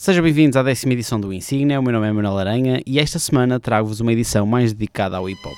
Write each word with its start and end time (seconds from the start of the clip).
Sejam 0.00 0.22
bem-vindos 0.22 0.56
à 0.56 0.62
décima 0.62 0.92
edição 0.92 1.18
do 1.18 1.32
Insignia. 1.32 1.80
O 1.80 1.82
meu 1.82 1.92
nome 1.92 2.06
é 2.06 2.12
Manuel 2.12 2.38
Aranha 2.38 2.80
e 2.86 3.00
esta 3.00 3.18
semana 3.18 3.58
trago-vos 3.58 3.98
uma 3.98 4.12
edição 4.12 4.46
mais 4.46 4.72
dedicada 4.72 5.16
ao 5.16 5.28
hip 5.28 5.40
hop. 5.44 5.56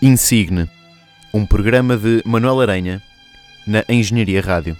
Insigne, 0.00 0.66
um 1.34 1.44
programa 1.44 1.94
de 1.94 2.22
Manuel 2.24 2.58
Aranha 2.58 3.02
na 3.66 3.84
Engenharia 3.86 4.40
Rádio. 4.40 4.78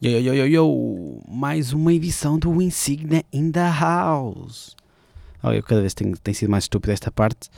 Yo, 0.00 0.20
yo, 0.20 0.34
yo, 0.34 0.46
yo, 0.46 1.20
mais 1.26 1.72
uma 1.72 1.92
edição 1.92 2.38
do 2.38 2.62
Insignia 2.62 3.24
in 3.32 3.50
the 3.50 3.68
House. 3.68 4.76
Oh, 5.42 5.50
eu 5.50 5.64
cada 5.64 5.80
vez 5.80 5.94
tenho, 5.94 6.16
tem 6.16 6.32
sido 6.32 6.48
mais 6.48 6.62
estúpido 6.62 6.92
esta 6.92 7.10
parte. 7.10 7.50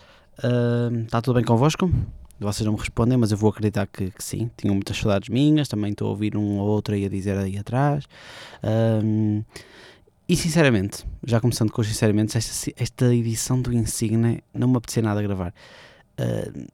Está 1.05 1.23
tudo 1.23 1.34
bem 1.34 1.45
convosco? 1.45 1.91
Vocês 2.39 2.66
não 2.66 2.75
me 2.75 2.79
respondem, 2.79 3.16
mas 3.16 3.33
eu 3.33 3.38
vou 3.38 3.51
acreditar 3.51 3.87
que, 3.87 4.11
que 4.11 4.23
sim. 4.23 4.51
Tinham 4.56 4.74
muitas 4.74 4.97
saudades 4.97 5.28
minhas, 5.28 5.69
também 5.69 5.92
estou 5.92 6.09
a 6.09 6.11
ouvir 6.11 6.37
um 6.37 6.59
ou 6.59 6.69
outro 6.69 6.95
aí 6.95 7.05
a 7.06 7.09
dizer 7.09 7.37
aí 7.38 7.56
atrás. 7.56 8.05
E 10.28 10.37
sinceramente, 10.37 11.06
já 11.25 11.41
começando 11.41 11.70
com 11.70 11.80
os 11.80 11.87
sinceramente, 11.87 12.37
esta, 12.37 12.73
esta 12.77 13.14
edição 13.14 13.62
do 13.62 13.73
Insignia 13.73 14.42
não 14.52 14.66
me 14.66 14.77
apetecia 14.77 15.02
nada 15.02 15.20
a 15.20 15.23
gravar. 15.23 15.55
Ahm, 16.19 16.66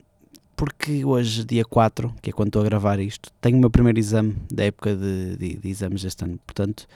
porque 0.57 1.05
hoje, 1.05 1.45
dia 1.45 1.65
4, 1.65 2.15
que 2.23 2.31
é 2.31 2.33
quando 2.33 2.49
estou 2.49 2.63
a 2.63 2.65
gravar 2.65 2.99
isto, 2.99 3.31
tenho 3.41 3.59
o 3.59 3.61
meu 3.61 3.69
primeiro 3.69 3.99
exame 3.99 4.37
da 4.51 4.65
época 4.65 4.97
de, 4.97 5.37
de, 5.37 5.57
de 5.57 5.69
exames 5.69 6.03
deste 6.03 6.25
ano. 6.25 6.39
Portanto, 6.47 6.87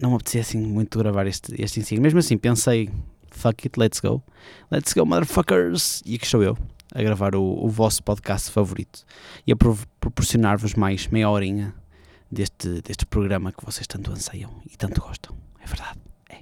não 0.00 0.10
me 0.10 0.16
apetecia 0.16 0.40
assim 0.40 0.58
muito 0.58 0.98
gravar 0.98 1.26
este, 1.26 1.54
este 1.62 1.78
Insignia. 1.80 2.02
Mesmo 2.02 2.18
assim, 2.18 2.36
pensei, 2.36 2.90
fuck 3.38 3.66
it, 3.66 3.78
let's 3.78 4.00
go. 4.00 4.22
Let's 4.70 4.92
go, 4.92 5.04
motherfuckers! 5.06 6.02
E 6.04 6.16
aqui 6.16 6.24
estou 6.24 6.42
eu, 6.42 6.58
a 6.94 7.02
gravar 7.02 7.34
o, 7.36 7.42
o 7.64 7.68
vosso 7.68 8.02
podcast 8.02 8.50
favorito 8.50 9.04
e 9.46 9.52
a 9.52 9.56
pro- 9.56 9.78
proporcionar-vos 10.00 10.74
mais 10.74 11.06
meia 11.06 11.30
horinha 11.30 11.72
deste, 12.30 12.82
deste 12.82 13.06
programa 13.06 13.52
que 13.52 13.64
vocês 13.64 13.86
tanto 13.86 14.10
anseiam 14.10 14.50
e 14.70 14.76
tanto 14.76 15.00
gostam. 15.00 15.36
É 15.62 15.66
verdade, 15.66 15.98
é. 16.30 16.38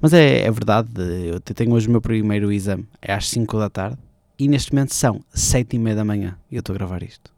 Mas 0.00 0.12
é, 0.14 0.40
é 0.40 0.50
verdade, 0.50 0.90
eu 1.26 1.38
te- 1.40 1.52
tenho 1.54 1.72
hoje 1.72 1.88
o 1.88 1.90
meu 1.90 2.00
primeiro 2.00 2.50
exame, 2.50 2.86
é 3.02 3.12
às 3.12 3.28
5 3.28 3.58
da 3.58 3.68
tarde 3.68 3.98
e 4.38 4.48
neste 4.48 4.72
momento 4.72 4.94
são 4.94 5.20
7 5.32 5.76
e 5.76 5.78
meia 5.78 5.96
da 5.96 6.04
manhã 6.04 6.38
e 6.50 6.56
eu 6.56 6.60
estou 6.60 6.74
a 6.74 6.78
gravar 6.78 7.02
isto. 7.02 7.30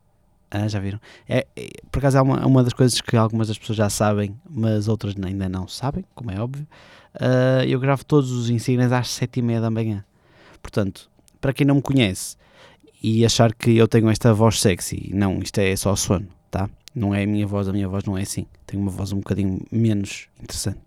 Ah, 0.50 0.66
já 0.66 0.78
viram? 0.80 0.98
É, 1.28 1.46
é- 1.56 1.68
por 1.90 1.98
acaso 1.98 2.16
é 2.18 2.22
uma, 2.22 2.38
é 2.40 2.46
uma 2.46 2.62
das 2.64 2.72
coisas 2.72 3.00
que 3.00 3.16
algumas 3.16 3.48
das 3.48 3.58
pessoas 3.58 3.76
já 3.76 3.90
sabem, 3.90 4.34
mas 4.48 4.88
outras 4.88 5.14
ainda 5.22 5.48
não 5.48 5.66
sabem, 5.68 6.04
como 6.14 6.30
é 6.30 6.40
óbvio. 6.40 6.66
Ah, 7.14 7.64
eu 7.66 7.78
gravo 7.80 8.04
todos 8.04 8.30
os 8.30 8.50
insígnias 8.50 8.92
às 8.92 9.08
7 9.10 9.38
e 9.38 9.42
meia 9.42 9.60
da 9.60 9.70
manhã. 9.70 10.04
Portanto, 10.62 11.08
para 11.40 11.52
quem 11.52 11.66
não 11.66 11.76
me 11.76 11.82
conhece 11.82 12.36
e 13.02 13.24
achar 13.24 13.54
que 13.54 13.76
eu 13.76 13.86
tenho 13.86 14.08
esta 14.10 14.32
voz 14.34 14.60
sexy, 14.60 15.10
não, 15.14 15.38
isto 15.40 15.58
é 15.58 15.74
só 15.76 15.94
sono, 15.94 16.26
tá? 16.50 16.68
Não 16.94 17.14
é 17.14 17.22
a 17.22 17.26
minha 17.26 17.46
voz, 17.46 17.68
a 17.68 17.72
minha 17.72 17.88
voz 17.88 18.04
não 18.04 18.18
é 18.18 18.22
assim. 18.22 18.46
Tenho 18.66 18.82
uma 18.82 18.90
voz 18.90 19.12
um 19.12 19.18
bocadinho 19.18 19.60
menos 19.70 20.26
interessante. 20.42 20.80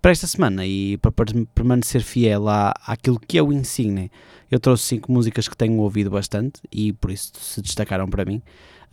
Para 0.00 0.12
esta 0.12 0.26
semana 0.26 0.66
e 0.66 0.96
para 0.98 1.10
per- 1.12 1.46
permanecer 1.54 2.02
fiel 2.02 2.48
à, 2.48 2.74
àquilo 2.86 3.18
que 3.18 3.38
é 3.38 3.42
o 3.42 3.52
Insigne, 3.52 4.10
eu 4.50 4.60
trouxe 4.60 4.84
cinco 4.84 5.10
músicas 5.10 5.48
que 5.48 5.56
tenho 5.56 5.76
ouvido 5.78 6.10
bastante 6.10 6.60
e 6.70 6.92
por 6.92 7.10
isso 7.10 7.32
se 7.38 7.60
destacaram 7.62 8.08
para 8.08 8.24
mim. 8.24 8.42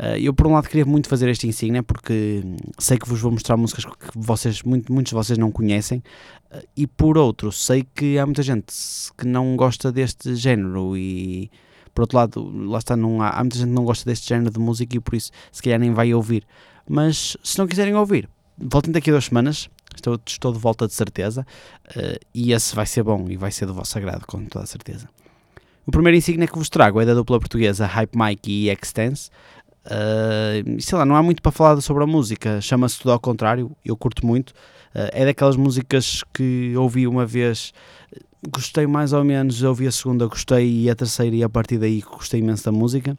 Ah, 0.03 0.17
eu, 0.17 0.33
por 0.33 0.47
um 0.47 0.53
lado, 0.53 0.67
queria 0.67 0.83
muito 0.83 1.07
fazer 1.07 1.29
este 1.29 1.47
Insigne 1.47 1.83
porque 1.83 2.43
sei 2.79 2.97
que 2.97 3.07
vos 3.07 3.19
vou 3.21 3.31
mostrar 3.31 3.55
músicas 3.55 3.85
que 3.85 4.09
vocês, 4.15 4.63
muito, 4.63 4.91
muitos 4.91 5.11
de 5.11 5.15
vocês 5.15 5.37
não 5.37 5.51
conhecem 5.51 6.01
Uh, 6.51 6.67
e 6.75 6.85
por 6.85 7.17
outro, 7.17 7.49
sei 7.49 7.87
que 7.95 8.19
há 8.19 8.25
muita 8.25 8.43
gente 8.43 8.73
que 9.17 9.25
não 9.25 9.55
gosta 9.55 9.89
deste 9.89 10.35
género 10.35 10.97
e 10.97 11.49
por 11.93 12.01
outro 12.01 12.17
lado, 12.17 12.67
lá 12.69 12.77
está, 12.77 12.93
não 12.97 13.21
há, 13.21 13.29
há 13.29 13.39
muita 13.39 13.57
gente 13.57 13.69
que 13.69 13.73
não 13.73 13.85
gosta 13.85 14.03
deste 14.09 14.27
género 14.27 14.51
de 14.51 14.59
música 14.59 14.97
e 14.97 14.99
por 14.99 15.15
isso 15.15 15.31
se 15.49 15.63
calhar 15.63 15.79
nem 15.79 15.93
vai 15.93 16.13
ouvir. 16.13 16.45
Mas 16.89 17.37
se 17.41 17.57
não 17.57 17.65
quiserem 17.65 17.95
ouvir, 17.95 18.27
voltem 18.57 18.91
daqui 18.91 19.09
a 19.09 19.13
duas 19.13 19.23
semanas, 19.23 19.69
estou, 19.95 20.19
estou 20.25 20.51
de 20.51 20.59
volta 20.59 20.87
de 20.87 20.93
certeza 20.93 21.47
uh, 21.95 22.19
e 22.33 22.51
esse 22.51 22.75
vai 22.75 22.85
ser 22.85 23.03
bom 23.03 23.27
e 23.29 23.37
vai 23.37 23.49
ser 23.49 23.65
do 23.65 23.73
vosso 23.73 23.97
agrado, 23.97 24.27
com 24.27 24.43
toda 24.43 24.65
a 24.65 24.67
certeza. 24.67 25.07
O 25.85 25.91
primeiro 25.91 26.17
insígnia 26.17 26.47
que 26.47 26.57
vos 26.57 26.69
trago 26.69 27.01
é 27.01 27.05
da 27.05 27.13
dupla 27.13 27.39
portuguesa 27.39 27.85
Hype 27.85 28.15
Mike 28.15 28.51
e 28.51 28.69
Extense. 28.69 29.31
Uh, 29.85 30.79
sei 30.79 30.97
lá, 30.97 31.05
não 31.05 31.15
há 31.15 31.23
muito 31.23 31.41
para 31.41 31.51
falar 31.51 31.81
sobre 31.81 32.03
a 32.03 32.07
música, 32.07 32.61
chama-se 32.61 32.99
Tudo 32.99 33.11
ao 33.11 33.19
Contrário, 33.19 33.75
eu 33.83 33.97
curto 33.97 34.25
muito. 34.25 34.51
Uh, 34.93 35.09
é 35.11 35.25
daquelas 35.25 35.55
músicas 35.55 36.23
que 36.33 36.73
ouvi 36.75 37.07
uma 37.07 37.25
vez, 37.25 37.73
gostei 38.49 38.85
mais 38.85 39.13
ou 39.13 39.23
menos, 39.23 39.63
ouvi 39.63 39.87
a 39.87 39.91
segunda, 39.91 40.27
gostei, 40.27 40.83
e 40.83 40.89
a 40.89 40.95
terceira, 40.95 41.35
e 41.35 41.43
a 41.43 41.49
partir 41.49 41.77
daí 41.77 42.01
gostei 42.01 42.39
imenso 42.39 42.65
da 42.65 42.71
música. 42.71 43.17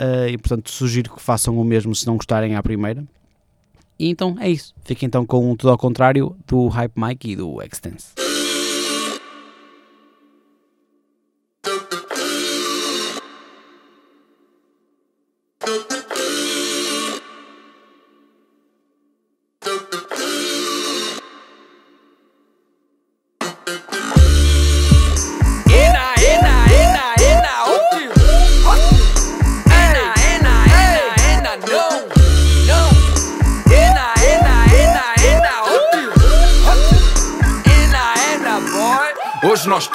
Uh, 0.00 0.28
e 0.28 0.38
portanto, 0.38 0.70
sugiro 0.70 1.14
que 1.14 1.22
façam 1.22 1.58
o 1.58 1.64
mesmo 1.64 1.94
se 1.94 2.06
não 2.06 2.16
gostarem 2.16 2.56
à 2.56 2.62
primeira. 2.62 3.04
E 3.98 4.08
então 4.08 4.36
é 4.38 4.50
isso. 4.50 4.74
Fiquem 4.84 5.06
então 5.06 5.24
com 5.24 5.50
o 5.50 5.56
Tudo 5.56 5.70
ao 5.70 5.78
Contrário 5.78 6.36
do 6.46 6.68
Hype 6.68 6.92
Mike 6.96 7.30
e 7.30 7.36
do 7.36 7.62
Extense. 7.62 8.25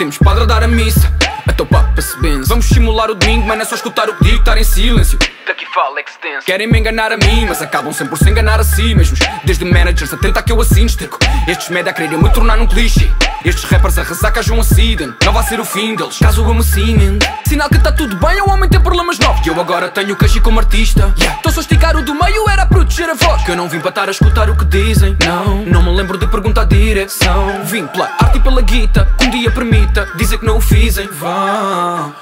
Temos 0.01 0.17
padre 0.17 0.41
a 0.41 0.45
dar 0.47 0.63
a 0.63 0.67
missa. 0.67 1.13
Então 1.47 1.63
papa 1.63 1.91
se 2.01 2.19
benze. 2.19 2.50
Vamos 2.50 2.66
simular 2.66 3.09
o 3.09 3.16
domingo, 3.16 3.47
mas 3.47 3.57
não 3.57 3.63
é 3.63 3.67
só 3.67 3.75
escutar 3.75 4.09
o 4.09 4.16
que 4.16 4.23
digo, 4.23 4.38
estar 4.38 4.57
em 4.57 4.63
silêncio. 4.63 5.17
Daqui 5.47 5.66
fala 5.73 6.00
extenso. 6.01 6.45
Querem 6.45 6.67
me 6.67 6.79
enganar 6.79 7.12
a 7.12 7.17
mim, 7.17 7.45
mas 7.47 7.62
acabam 7.62 7.91
sempre 7.94 8.09
por 8.09 8.17
se 8.17 8.29
enganar 8.29 8.59
a 8.59 8.63
si 8.63 8.94
mesmos. 8.95 9.19
Desde 9.44 9.66
managers 9.66 10.13
a 10.13 10.17
tentar 10.17 10.44
que 10.44 10.51
eu 10.51 10.61
assim 10.61 10.85
estico. 10.85 11.17
Estes 11.47 11.69
média 11.69 11.91
querem 11.94 12.17
me 12.17 12.29
tornar 12.29 12.57
num 12.57 12.67
clichê. 12.67 13.09
Estes 13.44 13.63
rappers 13.63 13.97
a 13.97 14.03
ressaca 14.03 14.41
um 14.53 14.59
acidente. 14.59 15.16
Não 15.25 15.34
vai 15.34 15.44
ser 15.44 15.59
o 15.59 15.66
fim 15.66 15.95
deles, 15.95 16.17
caso 16.19 16.44
eu 16.44 16.53
me 16.53 16.63
cimente. 16.63 17.28
Sinal 17.47 17.69
que 17.69 17.79
tá 17.79 17.91
tudo 17.91 18.16
bem, 18.17 18.40
o 18.41 18.50
homem 18.50 18.69
tem 18.69 18.79
problemas 18.79 19.17
novos. 19.17 19.45
E 19.45 19.50
eu 19.50 19.59
agora 19.59 19.90
tenho 19.90 20.16
queixo 20.16 20.41
como 20.41 20.59
artista. 20.59 21.13
Estou 21.17 21.51
só 21.51 21.59
a 21.59 21.63
esticar 21.63 21.95
o 21.97 22.03
do 22.03 22.13
meio, 22.13 22.50
era 22.50 22.63
a 22.63 22.66
proteger 22.66 23.09
a 23.09 23.13
voz. 23.13 23.44
Que 23.44 23.51
eu 23.51 23.56
não 23.56 23.67
vim 23.67 23.79
para 23.79 23.90
estar 23.90 24.07
a 24.07 24.11
escutar 24.11 24.50
o 24.50 24.56
que 24.56 24.66
dizem. 24.66 25.17
Não, 25.25 25.66
não 25.66 25.84
me 25.84 25.95
lembro 25.95 26.17
de 26.17 26.28
perguntar 26.28 26.66
direção. 26.66 27.63
Vim 27.66 27.88
pela 27.88 28.06
arte 28.19 28.38
e 28.38 28.41
pela 28.41 28.61
guita, 28.61 29.07
que 29.17 29.25
um 29.25 29.29
dia 29.31 29.51
permita 29.51 30.07
dizer 30.16 30.38
que 30.38 30.45
não 30.45 30.57
o 30.57 30.61
fiz 30.61 30.97
em 30.97 31.07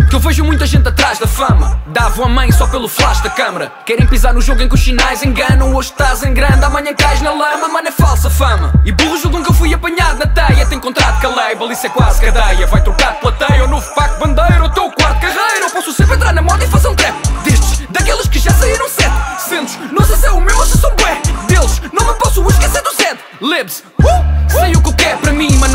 Que 0.10 0.16
eu 0.16 0.20
vejo 0.20 0.44
muita 0.44 0.66
gente 0.66 0.88
atrás 0.88 1.20
da 1.20 1.28
fama. 1.28 1.80
Davam 1.88 2.26
a 2.26 2.30
mãe 2.30 2.52
só 2.52 2.68
pelo 2.68 2.88
flash 2.88 3.22
da 3.22 3.30
câmara. 3.30 3.72
Querem 3.86 4.06
pisar 4.08 4.34
no 4.34 4.42
jogo 4.42 4.62
em 4.62 4.70
que 4.70 4.76
os 4.76 4.84
sinais 4.84 5.24
enganam. 5.24 5.74
Hoje 5.76 5.92
estás 5.92 6.24
em 6.24 6.34
grande, 6.34 6.64
amanhã 6.64 6.94
cais 6.94 7.22
na 7.22 7.32
lama. 7.32 7.68
Mano, 7.68 7.88
é 7.88 7.92
falsa 7.92 8.30
fama. 8.30 8.74
E 8.86 8.92
burros 8.92 9.22
julgam 9.22 9.44
que 9.44 9.50
eu 9.50 9.54
fui 9.54 9.74
apanhado 9.74 10.20
na 10.20 10.28
teia. 10.28 10.66
Tem 10.66 10.80
contrato 10.80 11.22
com 11.22 11.28
a 11.28 11.36
label, 11.36 11.72
isso 11.72 11.86
é 11.86 11.90
quase 11.90 12.22
cadeia. 12.22 12.68
Vai 12.68 12.82
trocar 12.82 13.14
de 13.14 13.20
plateia, 13.20 13.64
ou 13.64 13.68
novo 13.68 13.88
paco 13.94 14.20
bandeira, 14.20 14.64
ou 14.64 14.70
teu 14.70 14.92
quarto 14.92 15.22
carreira. 15.22 15.66
Ou 15.66 15.72
posso 15.72 15.94
sempre 15.94 16.16
entrar 16.16 16.34
na 16.34 16.42
moda 16.42 16.64
e 16.64 16.68
fazer 16.68 16.88
um 16.88 16.96
trap. 16.96 17.16
Destes, 17.44 17.88
daqueles 17.90 18.28
que 18.28 18.40
já 18.40 18.52
saíram 18.52 18.90
sete. 18.90 19.14
Centos, 19.40 19.78
não 19.92 20.04
sei 20.06 20.16
se 20.16 20.26
é 20.26 20.32
o 20.32 20.42
meu 20.42 20.58
ou 20.58 20.66
se 20.66 20.78
são 20.78 20.94
bué. 20.96 21.22
Deles, 21.48 21.82
não 21.92 22.06
me 22.08 22.14
posso 22.20 22.46
esquecer 22.48 22.82
do 22.82 22.92
Zed. 22.94 23.20
Libs, 23.42 23.84
uh, 24.04 24.39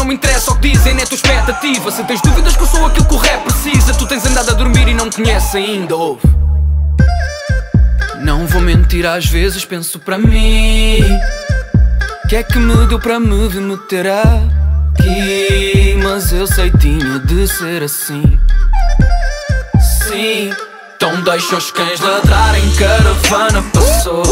não 0.05 0.09
me 0.09 0.15
interessa 0.17 0.53
o 0.53 0.57
que 0.57 0.71
dizem, 0.71 1.01
é 1.01 1.07
tua 1.07 1.15
expectativa. 1.15 1.91
Se 1.91 2.05
tens 2.05 2.21
dúvidas 2.21 2.55
que 2.55 2.63
eu 2.63 2.67
sou 2.67 2.85
aquilo 2.87 3.07
que 3.07 3.15
o 3.15 3.17
rap 3.17 3.43
precisa, 3.45 3.95
tu 3.95 4.07
tens 4.07 4.25
andado 4.27 4.51
a 4.51 4.53
dormir 4.53 4.87
e 4.87 4.93
não 4.93 5.07
me 5.07 5.13
conheces 5.13 5.55
ainda, 5.55 5.97
ouve. 5.97 6.21
Não 8.21 8.47
vou 8.47 8.61
mentir, 8.61 9.07
às 9.07 9.27
vezes 9.27 9.65
penso 9.65 9.99
para 9.99 10.19
mim. 10.19 11.03
Que 12.29 12.37
é 12.37 12.43
que 12.43 12.59
me 12.59 12.87
deu 12.87 13.01
para 13.01 13.19
me 13.19 13.49
meter 13.49 14.07
aqui? 14.07 15.99
Mas 16.03 16.33
eu 16.33 16.47
sei 16.47 16.71
tinha 16.71 17.19
de 17.21 17.49
ser 17.49 17.83
assim. 17.83 18.39
Deixa 21.25 21.57
os 21.57 21.71
cães 21.71 22.01
ladrarem, 22.01 22.71
caravana 22.73 23.65
passou. 23.73 24.23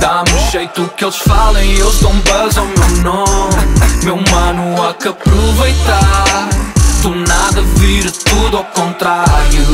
Dá-me 0.00 0.50
jeito 0.50 0.90
que 0.96 1.04
eles 1.04 1.18
falem, 1.18 1.70
eles 1.70 2.00
dão 2.00 2.12
buzz 2.12 2.58
ao 2.58 2.66
meu 2.66 3.02
nome. 3.02 3.54
Meu 4.02 4.16
mano, 4.32 4.82
há 4.82 4.92
que 4.94 5.06
aproveitar. 5.06 6.48
Do 7.00 7.14
nada 7.14 7.62
vira 7.76 8.10
tudo 8.10 8.56
ao 8.56 8.64
contrário. 8.64 9.66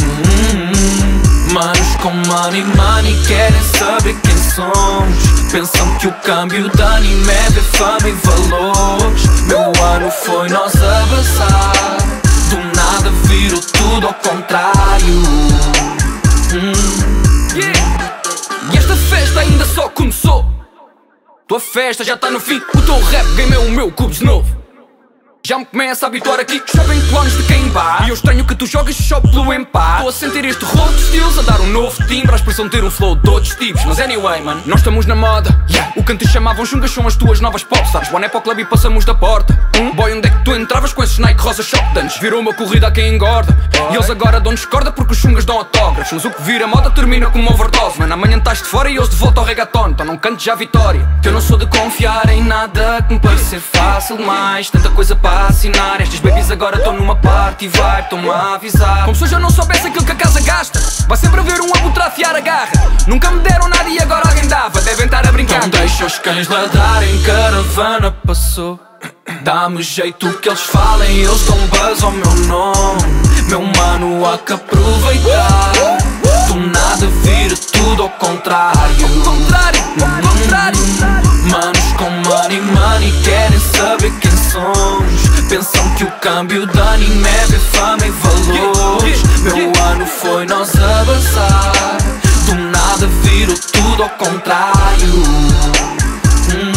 Hum, 0.00 1.52
Manos 1.52 1.96
com 2.00 2.10
money, 2.10 2.64
money 2.64 3.20
querem 3.26 3.62
saber 3.76 4.14
quem 4.22 4.36
somos. 4.36 5.50
Pensam 5.50 5.92
que 5.98 6.06
o 6.06 6.12
câmbio 6.22 6.68
de 6.68 6.82
anime 6.82 7.32
é 7.32 7.76
fama 7.76 8.08
e 8.08 8.12
valores. 8.12 9.26
Meu 9.48 9.72
ano 9.84 10.10
foi 10.10 10.48
nós 10.48 10.72
abraçar. 10.76 11.96
Do 12.50 12.58
nada 12.76 13.10
vira 13.44 13.60
tudo 13.60 14.06
ao 14.06 14.14
contrário. 14.14 15.22
Hum. 16.54 17.54
Yeah. 17.54 18.20
E 18.72 18.78
esta 18.78 18.96
festa 18.96 19.40
ainda 19.40 19.66
só 19.66 19.88
começou. 19.90 20.46
Tua 21.46 21.60
festa 21.60 22.02
já 22.02 22.16
tá 22.16 22.30
no 22.30 22.40
fim, 22.40 22.56
o 22.74 22.82
teu 22.82 22.98
rap 23.00 23.26
game 23.34 23.56
o 23.56 23.70
meu 23.70 23.92
cubo 23.92 24.10
de 24.10 24.24
novo. 24.24 24.63
Já 25.46 25.58
me 25.58 25.66
começa 25.66 26.06
a 26.06 26.08
habituar 26.08 26.40
aqui 26.40 26.62
Chovem 26.74 26.98
clones 27.02 27.36
de 27.36 27.42
quem 27.42 27.68
vá 27.68 27.98
E 28.06 28.08
eu 28.08 28.14
estranho 28.14 28.46
que 28.46 28.54
tu 28.54 28.64
jogas 28.64 28.96
só 28.96 29.20
pelo 29.20 29.52
empate. 29.52 29.96
Estou 29.96 30.08
a 30.08 30.12
sentir 30.12 30.42
este 30.46 30.64
rolo 30.64 30.90
de 30.94 31.02
estilos 31.02 31.38
A 31.38 31.42
dar 31.42 31.60
um 31.60 31.66
novo 31.66 32.02
timbre. 32.06 32.32
A 32.32 32.36
expressão 32.36 32.66
ter 32.66 32.82
um 32.82 32.90
flow 32.90 33.14
de 33.14 33.28
outros 33.28 33.54
tipos. 33.56 33.84
Mas 33.84 34.00
anyway, 34.00 34.40
man 34.40 34.62
Nós 34.64 34.80
estamos 34.80 35.04
na 35.04 35.14
moda. 35.14 35.50
Yeah. 35.68 35.92
O 35.96 36.02
que 36.02 36.12
antes 36.12 36.30
chamavam 36.30 36.64
chungas 36.64 36.92
São 36.92 37.06
as 37.06 37.14
tuas 37.14 37.40
novas 37.40 37.62
popstars 37.62 38.10
One 38.10 38.24
é 38.24 38.28
para 38.30 38.38
o 38.38 38.40
club 38.40 38.58
e 38.60 38.64
passamos 38.64 39.04
da 39.04 39.14
porta. 39.14 39.52
Boy, 39.94 40.14
onde 40.14 40.28
é 40.28 40.30
que 40.30 40.44
tu 40.44 40.56
entravas 40.56 40.94
com 40.94 41.04
esses 41.04 41.18
Nike 41.18 41.42
rosa 41.42 41.62
shotguns 41.62 42.16
Virou 42.16 42.40
uma 42.40 42.54
corrida 42.54 42.86
a 42.86 42.90
quem 42.90 43.14
engorda. 43.14 43.54
E 43.90 43.96
eles 43.96 44.08
agora 44.08 44.40
dão-nos 44.40 44.64
corda 44.64 44.92
Porque 44.92 45.12
os 45.12 45.18
chungas 45.18 45.44
dão 45.44 45.58
autógrafos. 45.58 46.10
Mas 46.10 46.24
o 46.24 46.30
que 46.30 46.40
vira 46.40 46.66
moda 46.66 46.90
termina 46.90 47.28
como 47.28 47.50
overdose 47.50 47.98
Man, 47.98 48.10
amanhã 48.10 48.38
estás 48.38 48.62
de 48.62 48.68
fora 48.68 48.88
e 48.88 48.96
eles 48.96 49.10
de 49.10 49.16
volta 49.16 49.40
ao 49.40 49.46
reggaeton. 49.46 49.90
Então 49.90 50.06
não 50.06 50.16
cantes 50.16 50.42
já 50.42 50.54
vitória. 50.54 51.06
Que 51.20 51.28
eu 51.28 51.32
não 51.34 51.40
sou 51.42 51.58
de 51.58 51.66
confiar 51.66 52.30
em 52.30 52.42
nada 52.42 53.02
Que 53.06 53.12
me 53.12 53.20
parece 53.20 53.44
ser 53.44 53.60
fácil 53.60 54.18
mais 54.24 54.70
Tanta 54.70 54.88
coisa 54.88 55.14
assinar. 55.34 56.00
Estes 56.00 56.20
babies 56.20 56.50
agora 56.50 56.76
estão 56.76 56.92
numa 56.92 57.16
party 57.16 57.68
vibe 57.68 58.02
Estão-me 58.02 58.30
a 58.30 58.54
avisar. 58.54 59.04
Como 59.04 59.14
se 59.14 59.24
eu 59.24 59.28
já 59.28 59.38
não 59.38 59.50
soubesse 59.50 59.86
aquilo 59.86 60.04
que 60.04 60.12
a 60.12 60.14
casa 60.14 60.40
gasta. 60.40 60.80
Vai 61.06 61.16
sempre 61.16 61.40
haver 61.40 61.60
um 61.60 61.70
abutre 61.74 62.02
a 62.02 62.40
garra. 62.40 62.72
Nunca 63.06 63.30
me 63.30 63.40
deram 63.40 63.68
nada 63.68 63.88
e 63.88 63.98
agora 64.00 64.28
alguém 64.28 64.46
dava. 64.46 64.80
Devem 64.80 65.06
estar 65.06 65.26
a 65.26 65.32
brincar. 65.32 65.62
Não 65.62 65.68
deixa 65.68 66.06
os 66.06 66.18
cães 66.18 66.48
ladrarem 66.48 67.22
Caravana 67.22 68.10
passou. 68.26 68.80
Dá-me 69.42 69.82
jeito 69.82 70.32
que 70.38 70.48
eles 70.48 70.60
falem 70.60 71.18
Eles 71.18 71.42
dão 71.42 71.58
buzz 71.66 72.02
ao 72.02 72.10
meu 72.10 72.34
nome. 72.46 73.02
Meu 73.48 73.62
mano, 73.62 74.26
há 74.26 74.38
que 74.38 74.52
aproveitar. 74.52 75.72
Do 76.48 76.56
nada 76.56 77.06
vira 77.22 77.56
tudo 77.72 78.02
Ao 78.04 78.10
contrário, 78.10 79.08
câmbio 86.24 86.66
de 86.66 86.80
anime 86.80 87.28
é 87.28 87.46
ver 87.48 87.60
fama 87.60 88.06
e 88.06 88.10
valores 88.10 89.22
Meu 89.42 89.84
ano 89.84 90.06
foi 90.06 90.46
nós 90.46 90.74
avançar 90.74 91.98
Do 92.46 92.54
nada 92.54 93.06
vira 93.22 93.52
tudo 93.72 94.04
ao 94.04 94.08
contrário 94.08 95.08
Hum, 96.48 96.72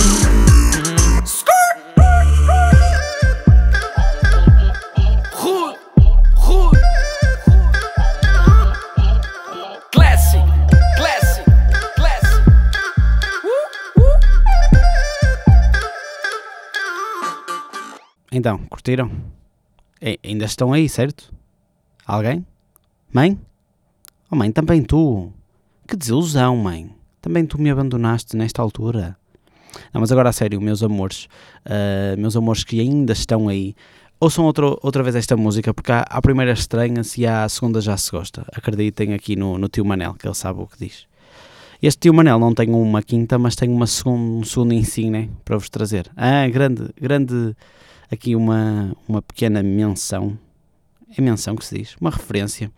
hum. 0.76 1.18
Classic, 9.92 10.44
classic. 10.98 11.46
Então, 18.32 18.58
curtiram? 18.70 19.37
E- 20.02 20.20
ainda 20.24 20.46
estão 20.46 20.74
aí, 20.74 20.88
certo? 20.88 21.34
Alguém? 22.06 22.46
Mãe? 23.12 23.40
Oh 24.30 24.36
mãe, 24.36 24.52
também 24.52 24.84
tu. 24.84 25.32
Que 25.88 25.96
desilusão, 25.96 26.56
mãe. 26.58 26.92
Também 27.22 27.46
tu 27.46 27.60
me 27.60 27.70
abandonaste 27.70 28.36
nesta 28.36 28.62
altura. 28.62 29.18
Não, 29.94 30.02
mas 30.02 30.12
agora 30.12 30.30
a 30.30 30.34
sério, 30.34 30.60
meus 30.62 30.82
amores, 30.84 31.28
ah, 31.66 32.16
meus 32.18 32.36
amores 32.36 32.64
que 32.64 32.80
ainda 32.80 33.14
estão 33.14 33.48
aí, 33.48 33.76
ouçam 34.20 34.46
outro, 34.46 34.80
outra 34.82 35.04
vez 35.04 35.16
esta 35.16 35.36
música, 35.38 35.74
porque 35.74 35.92
à 35.92 36.22
primeira 36.22 36.52
estranha-se 36.52 37.22
e 37.22 37.28
à 37.28 37.48
segunda 37.48 37.80
já 37.82 37.96
se 37.98 38.12
gosta. 38.12 38.46
Acreditem 38.54 39.14
aqui 39.14 39.36
no, 39.36 39.58
no 39.58 39.68
tio 39.68 39.86
Manel, 39.86 40.14
que 40.14 40.28
ele 40.28 40.36
sabe 40.36 40.62
o 40.62 40.68
que 40.68 40.78
diz. 40.86 41.06
Este 41.82 42.00
tio 42.00 42.14
Manel 42.14 42.40
não 42.40 42.54
tem 42.54 42.70
uma 42.70 43.04
quinta, 43.04 43.38
mas 43.38 43.56
tem 43.56 43.70
uma 43.70 43.86
segunda, 43.86 44.40
um 44.40 44.44
segundo 44.44 44.74
insígne 44.74 45.30
para 45.46 45.58
vos 45.58 45.70
trazer. 45.70 46.10
Ah, 46.16 46.48
grande, 46.50 46.90
grande, 47.00 47.56
aqui 48.12 48.36
uma, 48.36 48.96
uma 49.08 49.22
pequena 49.22 49.62
menção, 49.62 50.38
é 51.16 51.22
menção 51.22 51.56
que 51.56 51.66
se 51.66 51.78
diz, 51.78 51.96
uma 52.00 52.10
referência 52.10 52.72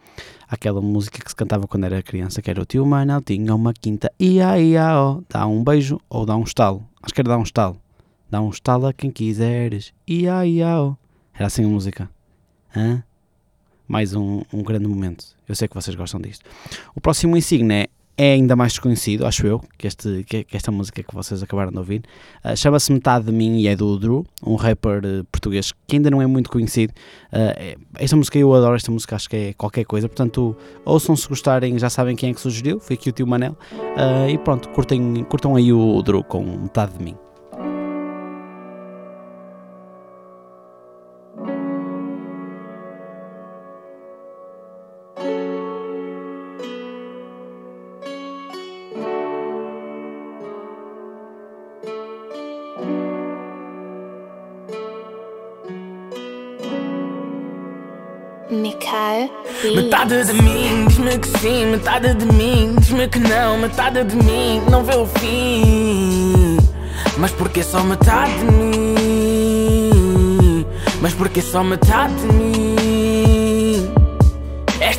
àquela 0.47 0.81
música 0.81 1.23
que 1.23 1.29
se 1.29 1.35
cantava 1.35 1.67
quando 1.67 1.85
era 1.85 2.01
criança, 2.01 2.41
que 2.41 2.49
era 2.49 2.61
o 2.61 2.65
tio 2.65 2.85
Manel 2.85 3.21
tinha 3.21 3.53
uma 3.53 3.73
quinta, 3.73 4.11
ia, 4.19 4.59
ia, 4.59 4.99
ó, 4.99 5.21
dá 5.29 5.45
um 5.47 5.63
beijo 5.63 5.99
ou 6.09 6.25
dá 6.25 6.35
um 6.35 6.43
estalo, 6.43 6.87
acho 7.01 7.13
que 7.13 7.21
era 7.21 7.29
dá 7.29 7.37
um 7.37 7.43
estalo, 7.43 7.79
dá 8.29 8.41
um 8.41 8.49
estalo 8.49 8.87
a 8.87 8.93
quem 8.93 9.11
quiseres, 9.11 9.93
ia, 10.07 10.45
ia, 10.45 10.79
ó, 10.79 10.95
era 11.33 11.47
assim 11.47 11.63
a 11.63 11.67
música, 11.67 12.09
Hã? 12.75 13.03
mais 13.87 14.13
um, 14.13 14.41
um 14.53 14.61
grande 14.61 14.87
momento, 14.87 15.25
eu 15.47 15.55
sei 15.55 15.67
que 15.67 15.73
vocês 15.73 15.95
gostam 15.95 16.21
disto. 16.21 16.45
O 16.95 17.01
próximo 17.01 17.35
insígne 17.35 17.73
é 17.73 17.87
é 18.19 18.33
ainda 18.33 18.53
mais 18.53 18.73
desconhecido, 18.73 19.25
acho 19.25 19.47
eu, 19.47 19.63
que, 19.77 19.87
este, 19.87 20.25
que, 20.27 20.43
que 20.43 20.57
esta 20.57 20.69
música 20.73 21.01
que 21.01 21.15
vocês 21.15 21.41
acabaram 21.41 21.71
de 21.71 21.77
ouvir. 21.77 22.03
Uh, 22.43 22.53
Chama-se 22.53 22.91
Metade 22.91 23.27
de 23.27 23.31
Mim 23.31 23.57
e 23.59 23.67
é 23.69 23.77
do 23.77 23.97
Drew, 23.97 24.25
um 24.45 24.55
rapper 24.55 25.01
uh, 25.05 25.23
português 25.31 25.71
que 25.87 25.95
ainda 25.95 26.11
não 26.11 26.21
é 26.21 26.27
muito 26.27 26.49
conhecido. 26.49 26.91
Uh, 27.31 27.79
esta 27.95 28.17
música 28.17 28.37
eu 28.37 28.53
adoro, 28.53 28.75
esta 28.75 28.91
música 28.91 29.15
acho 29.15 29.29
que 29.29 29.35
é 29.37 29.53
qualquer 29.53 29.85
coisa, 29.85 30.09
portanto, 30.09 30.53
ouçam 30.83 31.15
se 31.15 31.29
gostarem, 31.29 31.79
já 31.79 31.89
sabem 31.89 32.13
quem 32.13 32.31
é 32.31 32.33
que 32.33 32.41
sugeriu, 32.41 32.77
foi 32.81 32.95
aqui 32.97 33.07
o 33.07 33.13
tio 33.13 33.25
Manel. 33.25 33.57
Uh, 33.71 34.29
e 34.29 34.37
pronto, 34.37 34.67
curtem, 34.69 35.23
curtam 35.23 35.55
aí 35.55 35.71
o 35.71 36.01
Drew 36.01 36.21
com 36.21 36.43
Metade 36.43 36.97
de 36.97 37.03
Mim. 37.05 37.28
Beats. 59.61 59.75
Metade 59.75 60.23
de 60.25 60.33
mim 60.33 60.85
diz-me 60.87 61.17
que 61.17 61.27
sim, 61.39 61.65
metade 61.65 62.13
de 62.13 62.25
mim 62.25 62.75
diz-me 62.79 63.07
que 63.07 63.19
não, 63.19 63.57
metade 63.57 64.03
de 64.03 64.15
mim 64.15 64.61
não 64.69 64.83
vê 64.83 64.95
o 64.95 65.05
fim. 65.05 66.57
Mas 67.17 67.31
porque 67.31 67.63
só 67.63 67.83
metade 67.83 68.33
de 68.39 68.45
mim? 68.45 69.85
Mas 71.01 71.13
porque 71.13 71.41
só 71.41 71.63
metade 71.63 72.13
de 72.15 72.27
mim? 72.33 72.78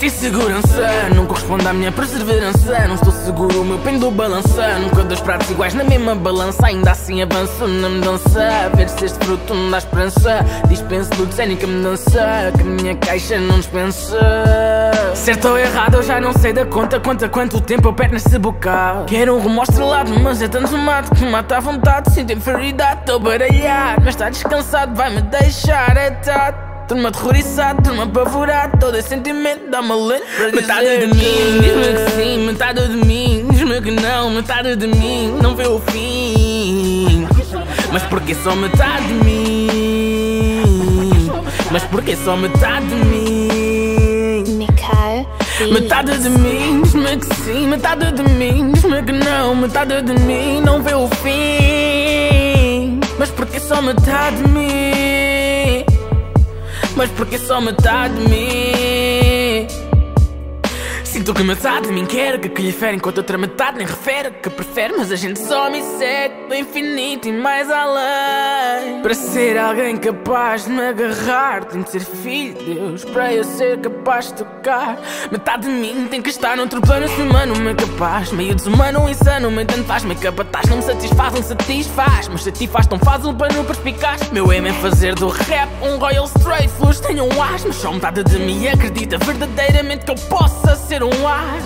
Esta 0.01 0.07
insegurança 0.07 1.11
não 1.15 1.27
corresponde 1.27 1.69
à 1.69 1.75
minha 1.75 1.93
perseverança. 1.93 2.89
Não 2.89 2.95
estou 2.95 3.13
seguro, 3.13 3.61
o 3.61 3.65
meu 3.67 3.79
pêndulo 3.81 4.11
balança. 4.11 4.79
Nunca 4.79 5.05
dois 5.05 5.21
pratos 5.21 5.51
iguais 5.51 5.75
na 5.75 5.85
mesma 5.85 6.15
balança. 6.15 6.69
Ainda 6.69 6.93
assim 6.93 7.21
avanço 7.21 7.69
na 7.69 7.91
mudança. 7.91 8.71
Ver 8.75 8.89
se 8.89 9.05
este 9.05 9.23
fruto 9.23 9.55
me 9.55 9.71
dá 9.71 9.77
esperança. 9.77 10.39
Dispenso 10.69 11.11
do 11.11 11.27
mudança. 11.67 12.51
Que 12.57 12.63
a 12.63 12.65
minha 12.65 12.97
caixa 12.97 13.39
não 13.41 13.59
dispensa. 13.59 14.19
Certo 15.15 15.49
ou 15.49 15.59
errado, 15.59 15.97
eu 15.97 16.03
já 16.03 16.19
não 16.19 16.33
sei 16.33 16.55
da 16.55 16.65
conta. 16.65 16.99
Quanto 16.99 17.27
a 17.27 17.29
quanto 17.29 17.61
tempo 17.61 17.89
eu 17.89 17.93
perco 17.93 18.15
nesse 18.15 18.39
bocado. 18.39 19.05
Quero 19.05 19.37
um 19.37 19.39
rumo 19.39 19.63
estrelado, 19.63 20.19
mas 20.19 20.41
é 20.41 20.49
tanto 20.49 20.79
mato 20.79 21.15
que 21.15 21.23
me 21.23 21.31
mata 21.31 21.59
à 21.59 21.61
vontade. 21.61 22.11
Sinto 22.15 22.33
inferioridade, 22.33 23.01
estou 23.01 23.21
baralhado. 23.21 24.01
Mas 24.03 24.15
está 24.15 24.31
descansado, 24.31 24.95
vai-me 24.95 25.21
deixar 25.21 25.99
atado. 25.99 26.70
Turma 26.91 27.09
aterrorizado, 27.11 27.83
turma 27.85 28.03
apavorado 28.03 28.77
Todo 28.81 28.97
esse 28.97 29.11
sentimento 29.11 29.71
dá-me 29.71 29.95
lento 29.95 30.25
para 30.37 30.51
Metade 30.51 30.99
de 30.99 31.07
mim 31.07 31.61
diz-me 31.63 32.05
que 32.05 32.11
sim, 32.17 32.39
metade 32.45 32.89
de 32.89 32.97
mim 33.07 33.47
Diz-me 33.49 33.81
que 33.81 33.93
não, 33.93 34.31
metade 34.31 34.75
de 34.75 34.89
mim 34.89 35.39
Não 35.41 35.55
vê 35.55 35.69
o 35.69 35.79
fim 35.79 37.29
Mas 37.93 38.03
porque 38.03 38.35
só 38.35 38.57
metade 38.57 39.07
de 39.07 39.15
mim 39.25 40.51
Mas 41.71 41.85
porque 41.85 42.17
só 42.17 42.37
metade 42.37 42.87
de 42.87 42.95
mim. 42.97 44.67
Metade 45.73 46.19
de 46.19 46.29
mim 46.29 46.83
diz-me 46.83 47.17
que 47.19 47.35
sim, 47.37 47.69
metade 47.69 48.11
de 48.11 48.23
mim 48.25 48.73
diz-me 48.73 49.01
que 49.05 49.13
não, 49.13 49.55
metade 49.55 50.03
de 50.03 50.13
mim 50.25 50.61
não 50.61 50.83
vê 50.83 50.95
o 50.95 51.07
fim. 51.07 52.99
Mas 53.17 53.31
porque 53.31 53.61
só 53.61 53.81
metade 53.81 54.43
de 54.43 54.49
mim? 54.49 55.20
Mas 57.01 57.11
porque 57.13 57.39
só 57.39 57.63
metade 57.63 58.15
de 58.15 58.29
mim? 58.29 59.20
Sinto 61.31 61.39
que 61.39 61.45
metade 61.45 61.87
de 61.87 61.93
mim 61.93 62.07
quer 62.07 62.41
que, 62.41 62.49
que 62.49 62.61
lhe 62.61 62.73
fere 62.73 62.97
enquanto 62.97 63.19
outra 63.19 63.39
metade 63.39 63.79
nem 63.79 63.87
refere 63.87 64.33
que 64.33 64.51
prefere, 64.51 64.95
mas 64.99 65.13
a 65.13 65.17
gente 65.17 65.39
só 65.39 65.71
me 65.71 65.81
segue 65.81 66.49
do 66.49 66.55
infinito 66.57 67.29
e 67.29 67.33
mais 67.33 67.71
além. 67.71 69.01
Para 69.01 69.15
ser 69.15 69.57
alguém 69.57 69.97
capaz 69.97 70.65
de 70.65 70.71
me 70.71 70.83
agarrar, 70.83 71.67
tenho 71.67 71.85
de 71.85 71.91
ser 71.91 72.01
filho 72.01 72.55
de 72.55 72.75
Deus 72.75 73.05
para 73.05 73.33
eu 73.33 73.45
ser 73.45 73.79
capaz 73.81 74.27
de 74.27 74.39
tocar. 74.39 74.99
Metade 75.31 75.69
de 75.69 75.69
mim 75.69 76.09
tem 76.11 76.21
que 76.21 76.31
estar 76.31 76.57
noutro 76.57 76.81
plano, 76.81 77.07
se 77.07 77.23
humano 77.23 77.55
me 77.55 77.71
é 77.71 77.75
capaz. 77.75 78.33
Meio 78.33 78.57
desumano, 78.57 79.09
insano, 79.09 79.53
me 79.53 79.65
tanto 79.65 79.85
faz, 79.85 80.03
me 80.03 80.17
capataz, 80.17 80.69
não 80.69 80.79
me 80.79 80.83
satisfaz, 80.83 81.33
não 81.33 81.43
satisfaz, 81.45 82.27
mas 82.27 82.43
satisfaz 82.43 82.89
tão 82.89 82.99
faz 82.99 83.25
um 83.25 83.37
pano 83.37 83.63
perspicaz. 83.63 84.29
Meu 84.33 84.51
aim 84.51 84.67
é 84.67 84.73
fazer 84.73 85.15
do 85.15 85.29
rap 85.29 85.71
um 85.81 85.97
Royal 85.97 86.25
Straight, 86.25 86.69
flus 86.71 86.99
tenham 86.99 87.29
um 87.29 87.41
as, 87.41 87.65
mas 87.65 87.77
só 87.77 87.93
metade 87.93 88.25
de 88.25 88.39
mim 88.41 88.67
acredita 88.67 89.17
verdadeiramente 89.19 90.05
que 90.05 90.11
eu 90.11 90.17
possa 90.29 90.75
ser 90.75 91.05
um 91.05 91.20
ar. 91.27 91.61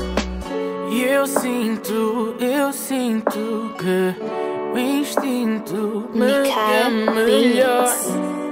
E 0.90 1.02
eu 1.02 1.26
sinto, 1.26 2.36
eu 2.38 2.72
sinto 2.72 3.74
que 3.78 4.14
o 4.74 4.78
instinto 4.78 6.08
me 6.14 6.26
quer 6.26 6.90
Mikael 6.90 7.14
melhor. 7.14 7.88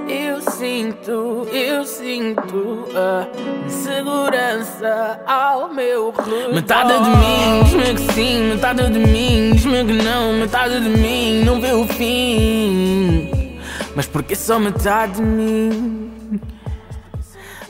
Eu 0.07 0.41
sinto, 0.41 1.47
eu 1.51 1.85
sinto 1.85 2.87
a 2.93 3.27
insegurança 3.65 5.21
ao 5.25 5.73
meu 5.73 6.11
redor. 6.11 6.53
Metade 6.53 6.93
de 6.93 7.09
mim 7.09 7.63
diz-me 7.63 7.93
que 7.95 8.13
sim, 8.13 8.49
metade 8.49 8.89
de 8.89 8.99
mim 8.99 9.51
diz-me 9.53 9.85
que 9.85 9.93
não, 9.93 10.33
metade 10.33 10.81
de 10.81 10.89
mim 10.89 11.43
não 11.45 11.61
vê 11.61 11.71
o 11.71 11.87
fim. 11.87 13.59
Mas 13.95 14.05
porque 14.05 14.35
só 14.35 14.59
metade 14.59 15.13
de 15.15 15.21
mim? 15.21 16.11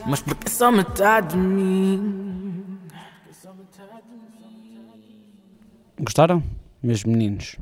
Mas 0.06 0.20
porque 0.20 0.50
só 0.50 0.70
metade 0.70 1.28
de 1.28 1.36
mim? 1.36 2.23
Gostaram? 6.00 6.42
Meus 6.82 7.04
meninos. 7.04 7.56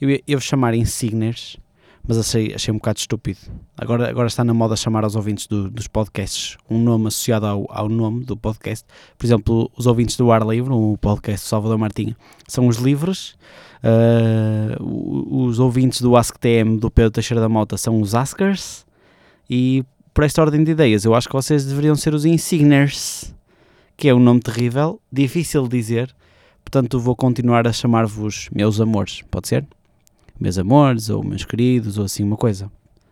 Eu 0.00 0.10
ia, 0.10 0.20
ia 0.26 0.40
chamar 0.40 0.74
Insigners, 0.74 1.56
mas 2.06 2.18
achei, 2.18 2.54
achei 2.54 2.72
um 2.72 2.76
bocado 2.76 2.98
estúpido. 2.98 3.38
Agora, 3.76 4.08
agora 4.08 4.28
está 4.28 4.44
na 4.44 4.54
moda 4.54 4.76
chamar 4.76 5.04
aos 5.04 5.16
ouvintes 5.16 5.46
do- 5.46 5.70
dos 5.70 5.88
podcasts 5.88 6.56
um 6.70 6.78
nome 6.78 7.08
associado 7.08 7.46
ao, 7.46 7.66
ao 7.70 7.88
nome 7.88 8.24
do 8.24 8.36
podcast. 8.36 8.84
Por 9.18 9.26
exemplo, 9.26 9.70
os 9.76 9.86
ouvintes 9.86 10.16
do 10.16 10.30
Ar 10.30 10.42
Livre, 10.46 10.72
o 10.72 10.96
podcast 11.00 11.46
do 11.46 11.48
Salvador 11.48 11.78
Martinha, 11.78 12.16
são 12.46 12.66
os 12.68 12.76
livres. 12.78 13.34
O- 14.80 15.44
os 15.46 15.58
ouvintes 15.58 16.00
do 16.00 16.16
AskTM 16.16 16.78
do 16.78 16.90
Pedro 16.90 17.10
Teixeira 17.10 17.40
da 17.40 17.48
Mota 17.48 17.76
são 17.76 18.00
os 18.00 18.14
Askers. 18.14 18.86
E 19.50 19.84
por 20.14 20.24
esta 20.24 20.40
ordem 20.40 20.62
de 20.64 20.70
ideias, 20.70 21.04
eu 21.04 21.14
acho 21.14 21.28
que 21.28 21.34
vocês 21.34 21.64
deveriam 21.66 21.96
ser 21.96 22.14
os 22.14 22.24
Insigners, 22.24 23.34
que 23.96 24.08
é 24.08 24.14
um 24.14 24.20
nome 24.20 24.40
terrível, 24.40 25.00
difícil 25.12 25.64
de 25.64 25.76
dizer. 25.76 26.14
Portanto, 26.64 26.98
vou 26.98 27.14
continuar 27.14 27.66
a 27.68 27.72
chamar-vos 27.72 28.48
meus 28.52 28.80
amores, 28.80 29.22
pode 29.30 29.48
ser? 29.48 29.66
Meus 30.40 30.58
amores, 30.58 31.10
ou 31.10 31.22
meus 31.22 31.44
queridos, 31.44 31.98
ou 31.98 32.04
assim 32.04 32.24
uma 32.24 32.36
coisa. 32.36 32.70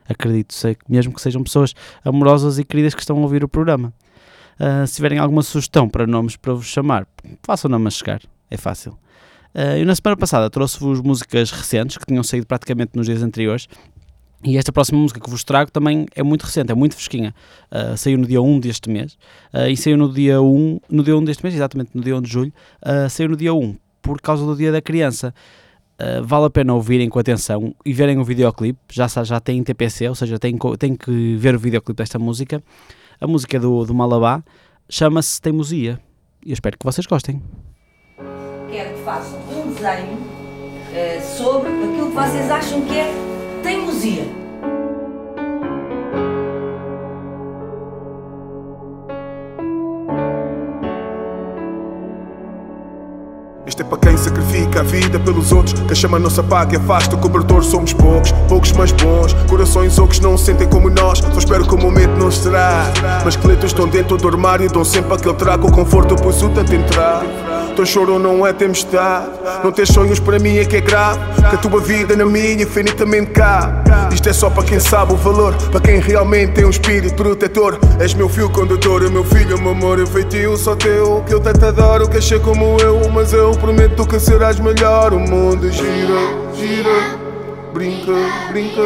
Acredito, 0.08 0.54
sei, 0.54 0.76
mesmo 0.88 1.12
que 1.12 1.20
sejam 1.20 1.42
pessoas 1.42 1.74
amorosas 2.04 2.58
e 2.58 2.64
queridas 2.64 2.94
que 2.94 3.00
estão 3.00 3.16
a 3.18 3.20
ouvir 3.20 3.44
o 3.44 3.48
programa. 3.48 3.92
Ah, 4.58 4.86
se 4.86 4.96
tiverem 4.96 5.18
alguma 5.18 5.42
sugestão 5.42 5.88
para 5.88 6.06
nomes 6.06 6.36
para 6.36 6.52
vos 6.54 6.66
chamar, 6.66 7.06
façam-na-me 7.42 7.86
a 7.86 7.90
chegar, 7.90 8.20
é 8.50 8.56
fácil. 8.56 8.96
Ah, 9.54 9.78
eu 9.78 9.86
na 9.86 9.94
semana 9.94 10.16
passada 10.16 10.48
trouxe-vos 10.50 11.00
músicas 11.00 11.50
recentes 11.50 11.96
que 11.98 12.06
tinham 12.06 12.22
saído 12.22 12.46
praticamente 12.46 12.92
nos 12.94 13.06
dias 13.06 13.22
anteriores. 13.22 13.68
E 14.44 14.58
esta 14.58 14.72
próxima 14.72 14.98
música 14.98 15.20
que 15.20 15.30
vos 15.30 15.44
trago 15.44 15.70
também 15.70 16.06
é 16.16 16.22
muito 16.22 16.42
recente, 16.42 16.72
é 16.72 16.74
muito 16.74 16.94
fresquinha. 16.96 17.32
Ah, 17.70 17.96
saiu 17.96 18.18
no 18.18 18.26
dia 18.26 18.42
1 18.42 18.60
deste 18.60 18.90
mês 18.90 19.16
ah, 19.52 19.68
e 19.68 19.76
saiu 19.76 19.96
no 19.96 20.12
dia 20.12 20.42
1, 20.42 20.80
no 20.90 21.04
dia 21.04 21.16
1 21.16 21.24
deste 21.24 21.44
mês, 21.44 21.54
exatamente 21.54 21.90
no 21.94 22.02
dia 22.02 22.16
1 22.16 22.22
de 22.22 22.30
julho, 22.30 22.52
ah, 22.82 23.08
saiu 23.08 23.28
no 23.28 23.36
dia 23.36 23.54
1 23.54 23.76
por 24.00 24.20
causa 24.20 24.44
do 24.44 24.56
Dia 24.56 24.72
da 24.72 24.82
Criança. 24.82 25.32
Uh, 26.00 26.24
vale 26.24 26.46
a 26.46 26.50
pena 26.50 26.74
ouvirem 26.74 27.08
com 27.08 27.18
atenção 27.20 27.72
e 27.84 27.92
verem 27.92 28.18
o 28.18 28.24
videoclipe, 28.24 28.80
já, 28.90 29.06
já 29.06 29.38
tem 29.38 29.62
TPC, 29.62 30.08
ou 30.08 30.14
seja, 30.16 30.36
tem, 30.36 30.58
tem 30.76 30.96
que 30.96 31.36
ver 31.36 31.54
o 31.54 31.58
videoclipe 31.58 31.98
desta 31.98 32.18
música. 32.18 32.60
A 33.20 33.26
música 33.28 33.60
do, 33.60 33.84
do 33.84 33.94
Malabá 33.94 34.42
chama-se 34.88 35.40
Teimosia 35.40 36.00
e 36.44 36.50
eu 36.50 36.54
espero 36.54 36.76
que 36.76 36.84
vocês 36.84 37.06
gostem. 37.06 37.40
quero 38.68 38.96
que 38.96 39.04
façam 39.04 39.38
um 39.50 39.72
desenho 39.72 40.18
sobre 41.36 41.68
aquilo 41.68 42.08
que 42.08 42.14
vocês 42.14 42.50
acham 42.50 42.80
que 42.80 42.98
é 42.98 43.31
teimosia. 43.62 44.42
Isto 53.64 53.80
é 53.80 53.84
para 53.84 53.98
quem 53.98 54.16
sacrifica 54.18 54.80
a 54.80 54.82
vida 54.82 55.18
pelos 55.20 55.50
outros 55.50 55.80
Que 55.80 55.92
a 55.92 55.96
chama 55.96 56.18
não 56.18 56.28
se 56.28 56.40
apaga 56.40 56.74
e 56.74 56.76
afasta 56.76 57.14
o 57.14 57.18
cobertor 57.18 57.62
Somos 57.62 57.94
poucos, 57.94 58.32
poucos 58.46 58.72
mas 58.72 58.92
bons. 58.92 59.32
Corações 59.48 59.98
ocos 59.98 60.20
não 60.20 60.36
se 60.36 60.46
sentem 60.46 60.68
como 60.68 60.90
nós 60.90 61.20
Só 61.20 61.38
espero 61.38 61.66
que 61.66 61.74
o 61.74 61.78
momento 61.78 62.18
não 62.18 62.30
será. 62.30 62.92
Mas 63.24 63.34
esqueletos 63.34 63.66
estão 63.66 63.88
dentro 63.88 64.18
do 64.18 64.28
armário 64.28 64.70
Dão 64.70 64.84
sempre 64.84 65.14
aquele 65.14 65.34
trago, 65.34 65.68
o 65.68 65.72
conforto 65.72 66.16
Pois 66.16 66.42
o 66.42 66.50
tanto 66.50 66.74
entrar 66.74 67.22
Teu 67.74 67.86
choro 67.86 68.18
não 68.18 68.46
é 68.46 68.52
tempestade. 68.52 69.30
Não 69.64 69.72
ter 69.72 69.86
sonhos 69.86 70.20
para 70.20 70.38
mim 70.38 70.58
é 70.58 70.64
que 70.64 70.76
é 70.76 70.80
grave. 70.80 71.20
Que 71.48 71.54
a 71.54 71.58
tua 71.58 71.80
vida 71.80 72.14
na 72.14 72.24
minha 72.24 72.62
infinitamente 72.62 73.30
cá 73.30 73.82
Isto 74.12 74.28
é 74.28 74.32
só 74.32 74.50
para 74.50 74.64
quem 74.64 74.78
sabe 74.78 75.14
o 75.14 75.16
valor. 75.16 75.54
Para 75.70 75.80
quem 75.80 75.98
realmente 75.98 76.52
tem 76.52 76.64
um 76.64 76.70
espírito 76.70 77.14
protetor. 77.14 77.78
És 77.98 78.14
meu 78.14 78.28
fio 78.28 78.50
condutor, 78.50 79.04
é 79.04 79.08
meu 79.08 79.24
filho, 79.24 79.58
meu 79.60 79.72
amor. 79.72 79.98
Eu 79.98 80.06
feitio 80.06 80.56
só 80.56 80.76
teu, 80.76 81.22
que 81.26 81.32
eu 81.32 81.40
tanto 81.40 81.64
adoro 81.64 82.08
Que 82.08 82.18
achei 82.18 82.38
como 82.38 82.76
eu, 82.80 83.08
mas 83.10 83.32
eu 83.32 83.52
prometo 83.52 84.06
que 84.06 84.20
serás 84.20 84.60
melhor. 84.60 85.12
O 85.14 85.18
mundo 85.18 85.70
gira, 85.70 86.20
gira. 86.54 87.22
Brinca, 87.72 88.12
brinca. 88.50 88.82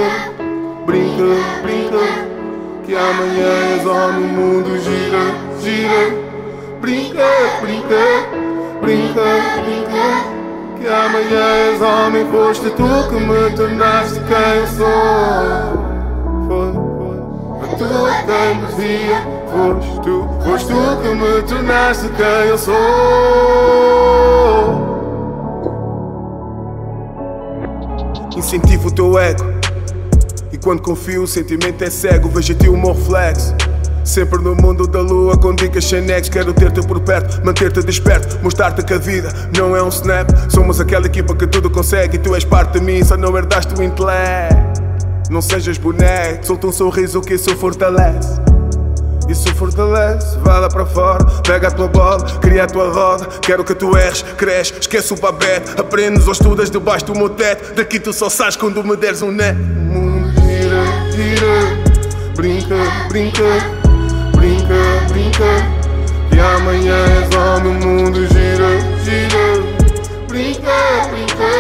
Brinca, 0.87 1.25
brinca. 1.63 2.37
Que 2.85 2.95
amanhã 2.95 3.75
és 3.75 3.85
homem 3.85 4.25
O 4.25 4.29
mundo 4.29 4.79
gira, 4.79 5.35
gira. 5.61 6.27
Brinca, 6.81 7.27
brinca 7.61 8.46
Brinca, 8.87 9.21
brinca 9.65 10.79
Que 10.79 10.87
amanhã 10.87 11.73
és 11.73 11.83
homem 11.83 12.25
Foste 12.31 12.71
tu 12.71 13.09
que 13.09 13.17
me 13.17 13.51
tornaste 13.57 14.21
quem 14.21 14.59
eu 14.61 14.67
sou. 14.69 14.87
Foi, 16.47 16.73
foi. 16.97 17.19
A 17.65 17.77
tua 17.77 18.13
teimosia 18.23 19.19
Foste 19.51 20.01
tu, 20.03 20.29
foste 20.45 20.69
tu 20.69 21.03
que 21.03 21.09
me 21.17 21.43
tornaste 21.43 22.09
quem 22.11 22.49
eu 22.49 22.59
sou. 22.59 22.77
Incentivo 28.37 28.87
o 28.87 28.93
teu 28.93 29.19
ego. 29.19 29.43
E 30.53 30.59
quando 30.59 30.83
confio 30.83 31.25
o 31.25 31.27
sentimento 31.27 31.83
é 31.83 31.91
cego. 31.91 32.29
Vejo 32.29 32.53
em 32.53 32.57
ti 32.57 32.69
o 32.69 32.77
meu 32.77 32.93
reflexo 32.93 33.53
Sempre 34.07 34.41
no 34.41 34.55
mundo 34.55 34.87
da 34.87 35.01
lua 35.01 35.37
com 35.37 35.53
dicas 35.53 35.85
sem 35.85 36.01
nexo 36.01 36.31
Quero 36.31 36.55
ter-te 36.55 36.81
por 36.87 37.01
perto, 37.01 37.45
manter-te 37.45 37.83
desperto 37.83 38.39
Mostrar-te 38.41 38.85
que 38.85 38.95
a 38.95 38.99
vida 38.99 39.33
não 39.57 39.77
é 39.77 39.83
um 39.83 39.89
snap. 39.89 40.31
Somos 40.49 40.81
aquela 40.81 41.07
equipa 41.07 41.35
que 41.35 41.47
tudo 41.47 41.69
consegue 41.69 42.17
E 42.17 42.19
tu 42.21 42.33
és 42.35 42.45
parte 42.45 42.79
de 42.79 42.81
mim, 42.81 43.03
só 43.05 43.17
não 43.17 43.37
herdaste 43.37 43.75
o 43.75 43.83
intelecto. 43.83 44.81
Não 45.29 45.43
sejas 45.43 45.77
boneco, 45.77 46.47
solta 46.47 46.69
um 46.69 46.73
sorriso 46.73 47.21
que 47.21 47.35
isso 47.35 47.55
fortalece. 47.57 48.41
Isso 49.29 49.53
fortalece, 49.57 50.39
vai 50.39 50.61
lá 50.61 50.69
para 50.69 50.87
fora 50.87 51.25
Pega 51.45 51.67
a 51.67 51.71
tua 51.73 51.89
bola, 51.89 52.25
cria 52.41 52.63
a 52.63 52.67
tua 52.69 52.93
roda. 52.93 53.27
Quero 53.43 53.65
que 53.65 53.75
tu 53.75 53.97
erres, 53.99 54.23
cresce, 54.37 54.75
esquece 54.81 55.13
o 55.13 55.17
babete. 55.17 55.81
Aprendes 55.81 56.27
ou 56.27 56.33
estudas 56.33 56.71
debaixo 56.71 57.07
do 57.07 57.15
meu 57.17 57.29
teto. 57.29 57.75
Daqui 57.75 57.99
tu 57.99 58.13
só 58.13 58.31
sais 58.31 58.55
quando 58.57 58.85
me 58.85 58.97
deres 58.97 59.21
um 59.21 59.33
net 59.33 59.59
O 59.59 59.65
mundo 59.65 60.33
gira, 60.43 61.11
gira. 61.11 61.87
Brinca, 62.37 62.77
brinca 63.09 63.86
Brinca, 64.47 64.79
brinca 65.09 65.53
Que 66.31 66.39
amanhã 66.39 66.95
és 67.19 67.37
homem 67.37 67.73
O 67.73 67.85
mundo 67.85 68.27
gira, 68.29 68.79
gira 69.03 69.45
Brinca, 70.29 71.09
brinca 71.11 71.51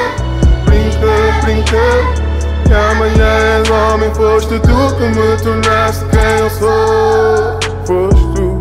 Brinca, 0.66 1.12
brinca 1.42 2.26
que 2.64 2.72
amanhã 2.72 3.60
és 3.60 3.70
homem, 3.70 4.12
foste 4.14 4.58
tu 4.58 4.96
que 4.96 5.04
me 5.04 5.36
tornaste 5.40 6.04
quem 6.06 6.38
eu 6.40 6.50
sou. 6.50 7.60
Foste 7.86 8.26
tu, 8.34 8.58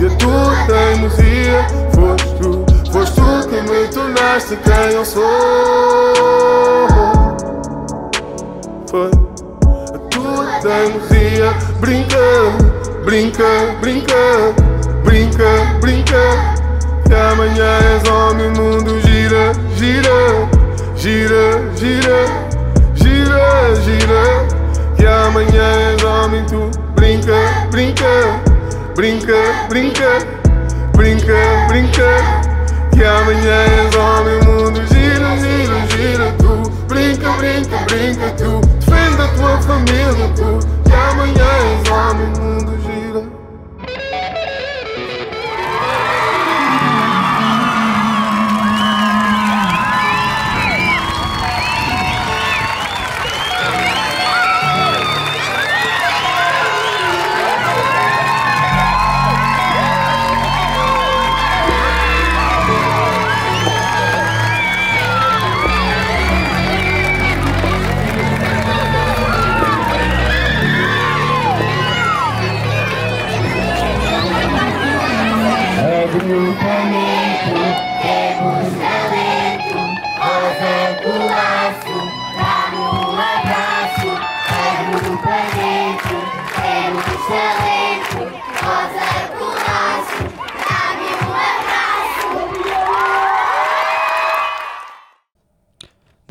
e 0.00 0.06
a 0.06 0.10
tua 0.16 0.54
teimosia. 0.66 1.66
Foste 1.92 2.28
tu, 2.40 2.64
foste 2.92 3.14
tu 3.16 3.48
que 3.48 3.60
me 3.62 3.88
tornaste 3.88 4.56
quem 4.56 4.92
eu 4.94 5.04
sou. 5.04 5.24
Foi 8.88 9.10
a 9.92 9.98
tua 10.08 10.46
teimosia. 10.62 11.52
Brinca, 11.80 12.75
brinca, 13.06 13.44
brinca, 13.80 14.14
brinca, 15.02 15.78
brinca. 15.80 16.22
Que 17.06 17.14
amanhã 17.14 17.78
és 17.94 18.10
homem, 18.10 18.48
o 18.48 18.60
mundo 18.60 19.00
gira, 19.00 19.52
gira, 19.76 20.46
gira, 20.94 21.72
gira. 21.74 22.46
Gira, 22.94 23.74
gira, 23.84 24.22
que 24.96 25.06
amanhã 25.06 25.94
és 25.94 26.04
homem 26.04 26.44
tu 26.46 26.70
Brinca, 26.96 27.68
brinca, 27.70 28.40
brinca, 28.94 29.34
brinca 29.68 30.46
brinca, 30.96 31.66
brinca. 31.68 32.02
Que 32.92 33.04
amanhã 33.04 33.64
és 33.78 33.94
homem, 33.94 34.38
o 34.40 34.44
mundo 34.44 34.80
gira, 34.88 35.36
gira, 35.36 35.86
gira. 35.90 36.32
Tu 36.38 36.70
brinca, 36.88 37.30
brinca, 37.32 37.76
brinca. 37.84 38.30
Tu 38.30 38.60
defende 38.80 39.22
a 39.22 39.28
tua 39.36 39.60
família. 39.62 40.28
Tu 40.34 40.66
que 40.84 40.94
amanhã 40.94 41.50
és 41.72 41.90
homem, 41.90 42.26
mundo 42.40 42.72
gira. 42.82 42.95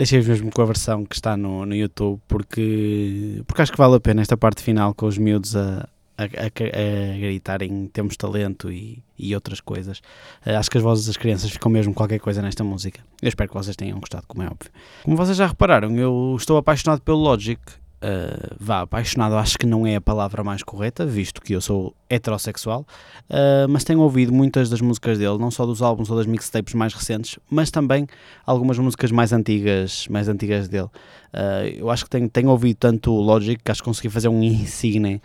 Deixei-vos 0.06 0.28
mesmo 0.28 0.52
com 0.52 0.62
a 0.62 0.66
versão 0.66 1.04
que 1.04 1.16
está 1.16 1.36
no, 1.36 1.66
no 1.66 1.76
YouTube 1.76 2.22
porque, 2.28 3.42
porque 3.48 3.64
acho 3.64 3.72
que 3.72 3.78
vale 3.80 3.96
a 3.96 4.00
pena 4.00 4.22
esta 4.22 4.38
parte 4.38 4.62
final 4.62 4.94
com 4.94 5.08
os 5.08 5.18
miúdos 5.18 5.56
a, 5.56 5.90
a, 6.16 6.24
a, 6.26 7.16
a 7.16 7.18
gritarem 7.18 7.88
temos 7.88 8.16
talento 8.16 8.72
e, 8.72 9.04
e 9.18 9.34
outras 9.34 9.60
coisas. 9.60 10.04
Eh, 10.46 10.56
acho 10.56 10.70
que 10.70 10.78
as 10.78 10.84
vozes 10.84 11.08
das 11.08 11.18
crianças 11.18 11.50
ficam 11.50 11.72
mesmo 11.72 11.92
qualquer 11.92 12.20
coisa 12.20 12.40
nesta 12.40 12.64
música. 12.64 13.02
Eu 13.20 13.30
espero 13.30 13.50
que 13.50 13.56
vocês 13.56 13.76
tenham 13.76 14.00
gostado, 14.00 14.28
como 14.28 14.44
é 14.44 14.46
óbvio. 14.46 14.70
Como 15.02 15.18
vocês 15.18 15.38
já 15.38 15.48
repararam, 15.48 15.98
eu 15.98 16.36
estou 16.38 16.58
apaixonado 16.58 17.02
pelo 17.02 17.18
Logic. 17.18 17.60
Uh, 18.06 18.56
vá, 18.60 18.82
apaixonado 18.82 19.36
acho 19.36 19.58
que 19.58 19.66
não 19.66 19.88
é 19.88 19.96
a 19.96 20.02
palavra 20.02 20.44
mais 20.44 20.62
correta, 20.62 21.08
visto 21.08 21.42
que 21.42 21.54
eu 21.54 21.60
sou 21.60 21.96
heterossexual, 22.08 22.82
uh, 22.82 23.68
mas 23.68 23.84
tenho 23.84 24.00
ouvido 24.00 24.32
muitas 24.32 24.70
das 24.70 24.80
músicas 24.80 25.18
dele, 25.18 25.40
não 25.40 25.50
só 25.50 25.66
dos 25.66 25.82
álbuns 25.82 26.12
ou 26.12 26.16
das 26.16 26.28
mixtapes 26.28 26.76
mais 26.76 26.94
recentes, 26.94 27.40
mas 27.50 27.72
também 27.72 28.06
algumas 28.46 28.78
músicas 28.78 29.12
mais 29.12 29.34
antigas, 29.34 30.08
mais 30.08 30.28
antigas 30.28 30.68
dele. 30.68 30.90
Uh, 31.34 31.66
eu 31.78 31.90
acho 31.90 32.04
que 32.04 32.10
tenho, 32.12 32.30
tenho 32.30 32.50
ouvido 32.50 32.78
tanto 32.78 33.12
o 33.12 33.20
Logic 33.20 33.64
que 33.64 33.72
acho 33.72 33.82
que 33.82 33.86
consegui 33.86 34.10
fazer 34.10 34.28
um 34.28 34.44
insigne 34.44 35.20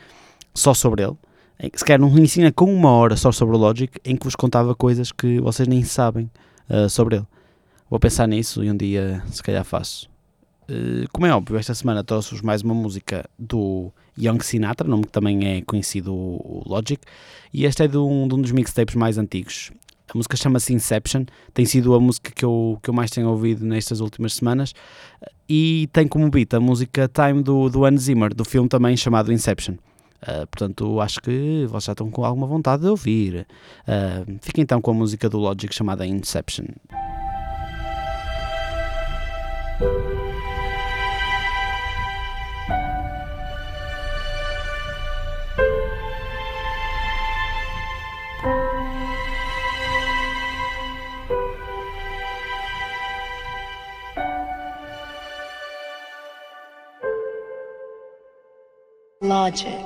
só 0.54 0.72
sobre 0.72 1.02
ele. 1.02 1.16
Se 1.74 1.84
calhar 1.84 2.02
um 2.02 2.18
insigne 2.18 2.50
com 2.50 2.72
uma 2.72 2.92
hora 2.92 3.14
só 3.14 3.30
sobre 3.30 3.56
o 3.56 3.58
Logic, 3.58 3.92
em 4.02 4.16
que 4.16 4.24
vos 4.24 4.34
contava 4.34 4.74
coisas 4.74 5.12
que 5.12 5.38
vocês 5.38 5.68
nem 5.68 5.84
sabem 5.84 6.30
sobre 6.88 7.16
ele. 7.16 7.26
Vou 7.90 8.00
pensar 8.00 8.26
nisso 8.26 8.64
e 8.64 8.70
um 8.70 8.76
dia 8.76 9.22
se 9.30 9.42
calhar 9.42 9.62
faço. 9.62 10.08
Uh, 10.70 11.08
como 11.12 11.26
é 11.26 11.34
óbvio, 11.34 11.58
esta 11.58 11.74
semana 11.74 12.04
trouxe-vos 12.04 12.42
mais 12.42 12.62
uma 12.62 12.74
música 12.74 13.28
do 13.36 13.92
Young 14.16 14.38
Sinatra, 14.40 14.86
nome 14.86 15.02
que 15.02 15.10
também 15.10 15.44
é 15.44 15.62
conhecido 15.62 16.14
o 16.14 16.62
Logic, 16.64 17.00
e 17.52 17.66
esta 17.66 17.84
é 17.84 17.88
de 17.88 17.96
um, 17.96 18.28
de 18.28 18.34
um 18.36 18.40
dos 18.40 18.52
mixtapes 18.52 18.94
mais 18.94 19.18
antigos. 19.18 19.72
A 20.08 20.16
música 20.16 20.36
chama-se 20.36 20.72
Inception, 20.72 21.24
tem 21.52 21.64
sido 21.64 21.92
a 21.92 21.98
música 21.98 22.30
que 22.30 22.44
eu, 22.44 22.78
que 22.80 22.88
eu 22.88 22.94
mais 22.94 23.10
tenho 23.10 23.28
ouvido 23.28 23.64
nestas 23.66 23.98
últimas 23.98 24.34
semanas, 24.34 24.72
e 25.48 25.88
tem 25.92 26.06
como 26.06 26.30
beat 26.30 26.54
a 26.54 26.60
música 26.60 27.08
Time 27.08 27.42
do, 27.42 27.68
do 27.68 27.84
Hans 27.84 28.02
Zimmer, 28.02 28.32
do 28.32 28.44
filme 28.44 28.68
também 28.68 28.96
chamado 28.96 29.32
Inception. 29.32 29.74
Uh, 30.22 30.46
portanto, 30.48 31.00
acho 31.00 31.20
que 31.20 31.66
vocês 31.66 31.84
já 31.86 31.92
estão 31.92 32.10
com 32.10 32.24
alguma 32.24 32.46
vontade 32.46 32.82
de 32.82 32.88
ouvir. 32.88 33.46
Uh, 33.88 34.38
fiquem 34.40 34.62
então 34.62 34.80
com 34.80 34.92
a 34.92 34.94
música 34.94 35.28
do 35.28 35.38
Logic 35.38 35.74
chamada 35.74 36.06
Inception. 36.06 36.66
Logic. 59.50 59.79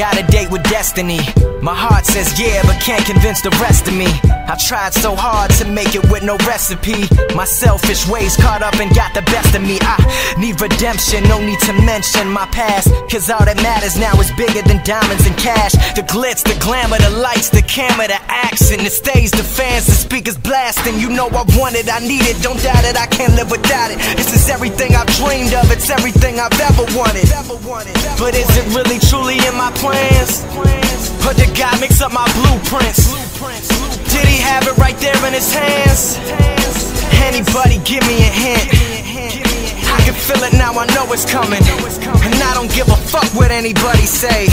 Got 0.00 0.16
a 0.16 0.22
date 0.32 0.50
with 0.50 0.62
destiny. 0.62 1.20
My 1.60 1.76
heart 1.76 2.06
says 2.06 2.32
yeah, 2.40 2.62
but 2.64 2.80
can't 2.80 3.04
convince 3.04 3.42
the 3.42 3.50
rest 3.60 3.86
of 3.86 3.92
me. 3.92 4.08
I 4.48 4.56
tried 4.56 4.94
so 4.94 5.14
hard 5.14 5.52
to 5.60 5.68
make 5.68 5.94
it 5.94 6.00
with 6.08 6.24
no 6.24 6.40
recipe. 6.48 7.04
My 7.36 7.44
selfish 7.44 8.08
ways 8.08 8.34
caught 8.34 8.62
up 8.62 8.80
and 8.80 8.88
got 8.96 9.12
the 9.12 9.20
best 9.28 9.54
of 9.54 9.60
me. 9.60 9.76
I 9.82 10.00
need 10.40 10.56
redemption, 10.56 11.22
no 11.28 11.36
need 11.44 11.60
to 11.68 11.74
mention 11.84 12.32
my 12.32 12.48
past. 12.48 12.88
Cause 13.12 13.28
all 13.28 13.44
that 13.44 13.60
matters 13.60 14.00
now 14.00 14.16
is 14.16 14.32
bigger 14.40 14.64
than 14.64 14.80
diamonds 14.88 15.28
and 15.28 15.36
cash. 15.36 15.76
The 15.92 16.00
glitz, 16.08 16.48
the 16.48 16.56
glamour, 16.64 16.96
the 16.96 17.12
lights, 17.20 17.50
the 17.50 17.60
camera, 17.60 18.08
the 18.08 18.20
action. 18.24 18.80
The 18.80 18.88
stage, 18.88 19.36
the 19.36 19.44
fans, 19.44 19.84
the 19.84 19.92
speakers 19.92 20.38
blasting. 20.38 20.96
You 20.96 21.10
know 21.12 21.28
I 21.28 21.44
want 21.60 21.76
it, 21.76 21.92
I 21.92 22.00
need 22.00 22.24
it. 22.24 22.40
Don't 22.40 22.56
doubt 22.56 22.88
it, 22.88 22.96
I 22.96 23.04
can't 23.04 23.36
live 23.36 23.52
without 23.52 23.92
it. 23.92 24.00
This 24.16 24.32
is 24.32 24.48
everything 24.48 24.96
I've 24.96 25.12
dreamed 25.20 25.52
of, 25.52 25.68
it's 25.68 25.92
everything 25.92 26.40
I've 26.40 26.56
ever 26.56 26.88
wanted. 26.96 27.28
But 28.16 28.32
is 28.32 28.48
it 28.56 28.64
really 28.72 28.96
truly 29.12 29.36
in 29.44 29.52
my 29.60 29.68
plans? 29.90 30.46
Or 31.26 31.34
did 31.34 31.50
God 31.58 31.74
mix 31.82 32.00
up 32.00 32.12
my 32.14 32.26
blueprints? 32.38 33.10
Did 34.14 34.26
he 34.26 34.38
have 34.38 34.66
it 34.66 34.76
right 34.78 34.96
there 35.02 35.18
in 35.26 35.34
his 35.34 35.50
hands? 35.52 36.18
Anybody 37.26 37.82
give 37.82 38.06
me 38.06 38.22
a 38.22 38.30
hint? 38.30 38.66
I 39.90 39.98
can 40.06 40.14
feel 40.14 40.42
it 40.46 40.54
now, 40.54 40.72
I 40.78 40.86
know 40.94 41.10
it's 41.12 41.26
coming. 41.26 41.62
And 42.22 42.34
I 42.38 42.54
don't 42.54 42.70
give 42.70 42.88
a 42.88 42.98
fuck 43.10 43.26
what 43.34 43.50
anybody 43.50 44.06
say. 44.06 44.46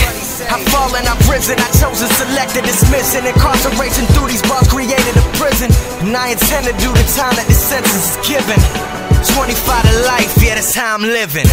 I've 0.49 0.65
fallen, 0.73 1.05
I've 1.05 1.21
risen, 1.29 1.59
I 1.59 1.69
chose 1.77 2.01
and 2.01 2.65
dismiss 2.65 3.13
it. 3.13 3.25
Incarceration 3.25 4.05
through 4.17 4.27
these 4.33 4.41
bars 4.49 4.67
created 4.67 5.13
a 5.13 5.25
prison. 5.37 5.69
And 6.01 6.15
I 6.17 6.33
intend 6.33 6.65
to 6.65 6.73
do 6.81 6.89
the 6.89 7.05
time 7.13 7.35
that 7.37 7.45
the 7.45 7.53
sentence 7.53 7.93
is 7.93 8.17
given. 8.25 8.57
25 9.33 9.53
to 9.85 9.93
life, 10.05 10.33
yeah, 10.41 10.55
that's 10.55 10.73
how 10.73 10.95
I'm 10.95 11.03
living. 11.03 11.45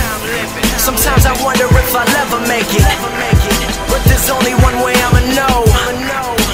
Sometimes 0.80 1.26
I 1.26 1.32
wonder 1.44 1.64
if 1.64 1.94
I'll 1.94 2.08
ever 2.24 2.40
make 2.48 2.68
it. 2.72 3.53
But 3.94 4.02
there's 4.10 4.26
only 4.28 4.58
one 4.58 4.74
way 4.82 4.90
I'ma 5.06 5.22
know. 5.38 5.62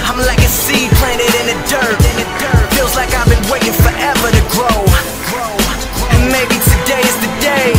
I'm 0.05 0.21
like 0.29 0.45
a 0.45 0.53
seed 0.53 0.93
planted 1.01 1.33
in 1.41 1.47
the 1.49 1.57
dirt. 1.73 1.97
Feels 2.77 2.95
like 3.01 3.17
I've 3.17 3.33
been 3.33 3.41
waiting 3.49 3.73
forever 3.73 4.29
to 4.29 4.43
grow. 4.53 4.85
And 6.13 6.29
maybe 6.29 6.61
today 6.61 7.01
is 7.01 7.17
the 7.25 7.33
day. 7.41 7.73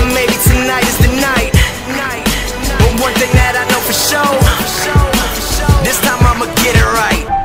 And 0.00 0.16
maybe 0.16 0.32
tonight 0.48 0.88
is 0.88 0.96
the 1.04 1.12
night. 1.20 1.52
But 2.80 3.04
one 3.04 3.12
thing 3.20 3.36
that 3.36 3.52
I 3.52 3.68
know 3.68 3.84
for 3.84 3.92
sure. 3.92 4.40
This 5.84 6.00
time 6.00 6.24
I'ma 6.24 6.48
get 6.64 6.72
it 6.72 6.88
right. 6.88 7.41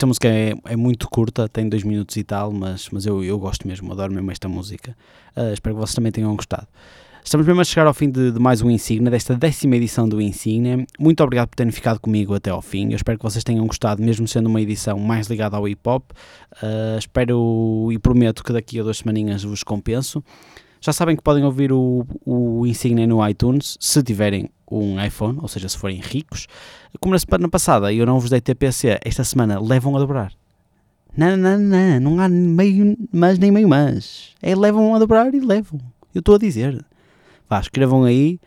Esta 0.00 0.06
música 0.06 0.28
é, 0.28 0.54
é 0.64 0.76
muito 0.76 1.06
curta, 1.10 1.46
tem 1.46 1.68
dois 1.68 1.84
minutos 1.84 2.16
e 2.16 2.24
tal, 2.24 2.50
mas, 2.50 2.88
mas 2.88 3.04
eu, 3.04 3.22
eu 3.22 3.38
gosto 3.38 3.68
mesmo, 3.68 3.92
adoro 3.92 4.10
mesmo 4.10 4.30
esta 4.30 4.48
música. 4.48 4.96
Ah, 5.36 5.52
espero 5.52 5.74
que 5.74 5.80
vocês 5.82 5.94
também 5.94 6.10
tenham 6.10 6.34
gostado. 6.34 6.66
Estamos 7.22 7.46
mesmo 7.46 7.60
a 7.60 7.64
chegar 7.64 7.86
ao 7.86 7.92
fim 7.92 8.08
de, 8.08 8.32
de 8.32 8.40
mais 8.40 8.62
um 8.62 8.70
Insignia, 8.70 9.10
desta 9.10 9.36
décima 9.36 9.76
edição 9.76 10.08
do 10.08 10.18
Insignia. 10.18 10.86
Muito 10.98 11.22
obrigado 11.22 11.48
por 11.48 11.56
terem 11.56 11.70
ficado 11.70 12.00
comigo 12.00 12.32
até 12.34 12.48
ao 12.48 12.62
fim. 12.62 12.88
Eu 12.88 12.96
espero 12.96 13.18
que 13.18 13.24
vocês 13.24 13.44
tenham 13.44 13.66
gostado, 13.66 14.02
mesmo 14.02 14.26
sendo 14.26 14.46
uma 14.46 14.62
edição 14.62 14.98
mais 14.98 15.26
ligada 15.26 15.58
ao 15.58 15.68
hip 15.68 15.86
hop. 15.86 16.12
Ah, 16.62 16.96
espero 16.98 17.90
e 17.92 17.98
prometo 17.98 18.42
que 18.42 18.54
daqui 18.54 18.80
a 18.80 18.82
duas 18.82 18.96
semaninhas 18.96 19.44
vos 19.44 19.62
compenso. 19.62 20.24
Já 20.80 20.92
sabem 20.92 21.14
que 21.14 21.22
podem 21.22 21.44
ouvir 21.44 21.72
o, 21.72 22.06
o 22.24 22.66
Insignia 22.66 23.06
no 23.06 23.26
iTunes, 23.28 23.76
se 23.78 24.02
tiverem 24.02 24.50
um 24.70 25.02
iPhone, 25.04 25.38
ou 25.42 25.48
seja, 25.48 25.68
se 25.68 25.76
forem 25.76 26.00
ricos. 26.00 26.46
Como 26.98 27.12
na 27.12 27.18
semana 27.18 27.48
passada 27.48 27.92
eu 27.92 28.06
não 28.06 28.18
vos 28.18 28.30
dei 28.30 28.40
TPC, 28.40 28.98
esta 29.04 29.24
semana 29.24 29.60
levam 29.60 29.94
a 29.96 29.98
dobrar. 29.98 30.32
Não, 31.16 31.36
não, 31.36 31.58
não, 31.58 32.00
não 32.00 32.20
há 32.20 32.28
meio 32.28 32.96
mas 33.12 33.38
nem 33.38 33.50
meio 33.50 33.68
mas. 33.68 34.30
É 34.40 34.54
levam 34.54 34.94
a 34.94 34.98
dobrar 34.98 35.34
e 35.34 35.40
levam. 35.40 35.80
Eu 36.14 36.20
estou 36.20 36.36
a 36.36 36.38
dizer. 36.38 36.84
Vá, 37.48 37.60
escrevam 37.60 38.04
aí, 38.04 38.38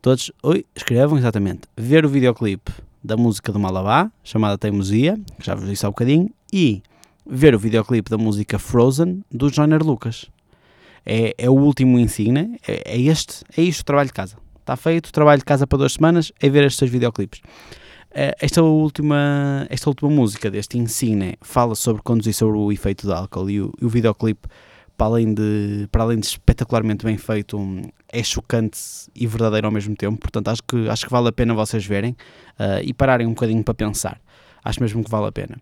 todos, 0.00 0.32
oi, 0.42 0.64
escrevam 0.74 1.18
exatamente, 1.18 1.68
ver 1.76 2.04
o 2.06 2.08
videoclipe 2.08 2.72
da 3.04 3.16
música 3.16 3.52
do 3.52 3.60
Malabá, 3.60 4.10
chamada 4.24 4.56
Teimosia, 4.56 5.18
que 5.38 5.46
já 5.46 5.54
vos 5.54 5.68
disse 5.68 5.84
há 5.84 5.88
um 5.88 5.92
bocadinho, 5.92 6.30
e 6.52 6.82
ver 7.26 7.54
o 7.54 7.58
videoclipe 7.58 8.10
da 8.10 8.16
música 8.16 8.58
Frozen, 8.58 9.22
do 9.30 9.50
Joyner 9.50 9.82
Lucas. 9.82 10.30
É, 11.10 11.34
é 11.38 11.48
o 11.48 11.54
último 11.54 11.98
insígnia, 11.98 12.50
é, 12.68 12.94
é 12.94 13.00
este, 13.00 13.42
é 13.56 13.62
isto 13.62 13.80
o 13.80 13.84
trabalho 13.84 14.08
de 14.08 14.12
casa. 14.12 14.36
Está 14.60 14.76
feito, 14.76 15.10
trabalho 15.10 15.38
de 15.38 15.44
casa 15.46 15.66
para 15.66 15.78
duas 15.78 15.94
semanas, 15.94 16.30
é 16.38 16.50
ver 16.50 16.64
estes 16.64 16.90
videoclipes. 16.90 17.40
Eh, 18.10 18.34
Esta 18.38 18.62
última, 18.62 19.66
esta 19.70 19.88
última 19.88 20.10
música 20.10 20.50
deste 20.50 20.76
Insigne 20.76 21.38
fala 21.40 21.74
sobre 21.74 22.02
conduzir 22.02 22.34
sobre 22.34 22.58
o 22.58 22.70
efeito 22.70 23.06
de 23.06 23.12
álcool 23.14 23.48
e 23.48 23.62
o, 23.62 23.72
e 23.80 23.86
o 23.86 23.88
videoclipe, 23.88 24.46
para 24.98 25.06
além, 25.06 25.32
de, 25.32 25.88
para 25.90 26.02
além 26.02 26.18
de 26.18 26.26
espetacularmente 26.26 27.06
bem 27.06 27.16
feito, 27.16 27.56
um, 27.56 27.80
é 28.12 28.22
chocante 28.22 28.78
e 29.14 29.26
verdadeiro 29.26 29.66
ao 29.66 29.72
mesmo 29.72 29.96
tempo. 29.96 30.18
Portanto, 30.18 30.48
acho 30.48 30.62
que, 30.62 30.88
acho 30.90 31.06
que 31.06 31.10
vale 31.10 31.28
a 31.28 31.32
pena 31.32 31.54
vocês 31.54 31.86
verem 31.86 32.14
eh, 32.58 32.82
e 32.84 32.92
pararem 32.92 33.26
um 33.26 33.30
bocadinho 33.30 33.64
para 33.64 33.72
pensar. 33.72 34.20
Acho 34.62 34.82
mesmo 34.82 35.02
que 35.02 35.10
vale 35.10 35.28
a 35.28 35.32
pena. 35.32 35.56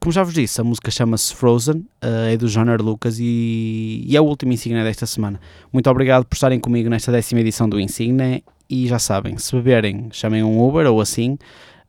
Como 0.00 0.12
já 0.12 0.22
vos 0.22 0.34
disse, 0.34 0.60
a 0.60 0.64
música 0.64 0.90
chama-se 0.90 1.34
Frozen, 1.34 1.84
eh, 2.00 2.34
é 2.34 2.36
do 2.36 2.46
Jonar 2.48 2.80
Lucas 2.80 3.18
e, 3.18 4.04
e 4.06 4.16
é 4.16 4.20
o 4.20 4.24
último 4.24 4.52
Insigne 4.52 4.82
desta 4.84 5.04
semana. 5.04 5.40
Muito 5.72 5.90
obrigado 5.90 6.24
por 6.24 6.34
estarem 6.34 6.60
comigo 6.60 6.88
nesta 6.88 7.10
décima 7.10 7.40
edição 7.40 7.68
do 7.68 7.80
Insigne 7.80 8.44
e 8.70 8.86
já 8.86 8.98
sabem, 8.98 9.36
se 9.38 9.54
beberem, 9.56 10.08
chamem 10.12 10.44
um 10.44 10.64
Uber 10.64 10.86
ou 10.86 11.00
assim 11.00 11.36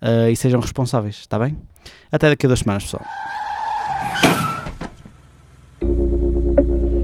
eh, 0.02 0.32
e 0.32 0.36
sejam 0.36 0.60
responsáveis, 0.60 1.18
está 1.18 1.38
bem? 1.38 1.58
Até 2.12 2.30
daqui 2.30 2.46
a 2.46 2.50
duas 2.50 2.60
semanas, 2.60 2.84
pessoal. 2.84 3.04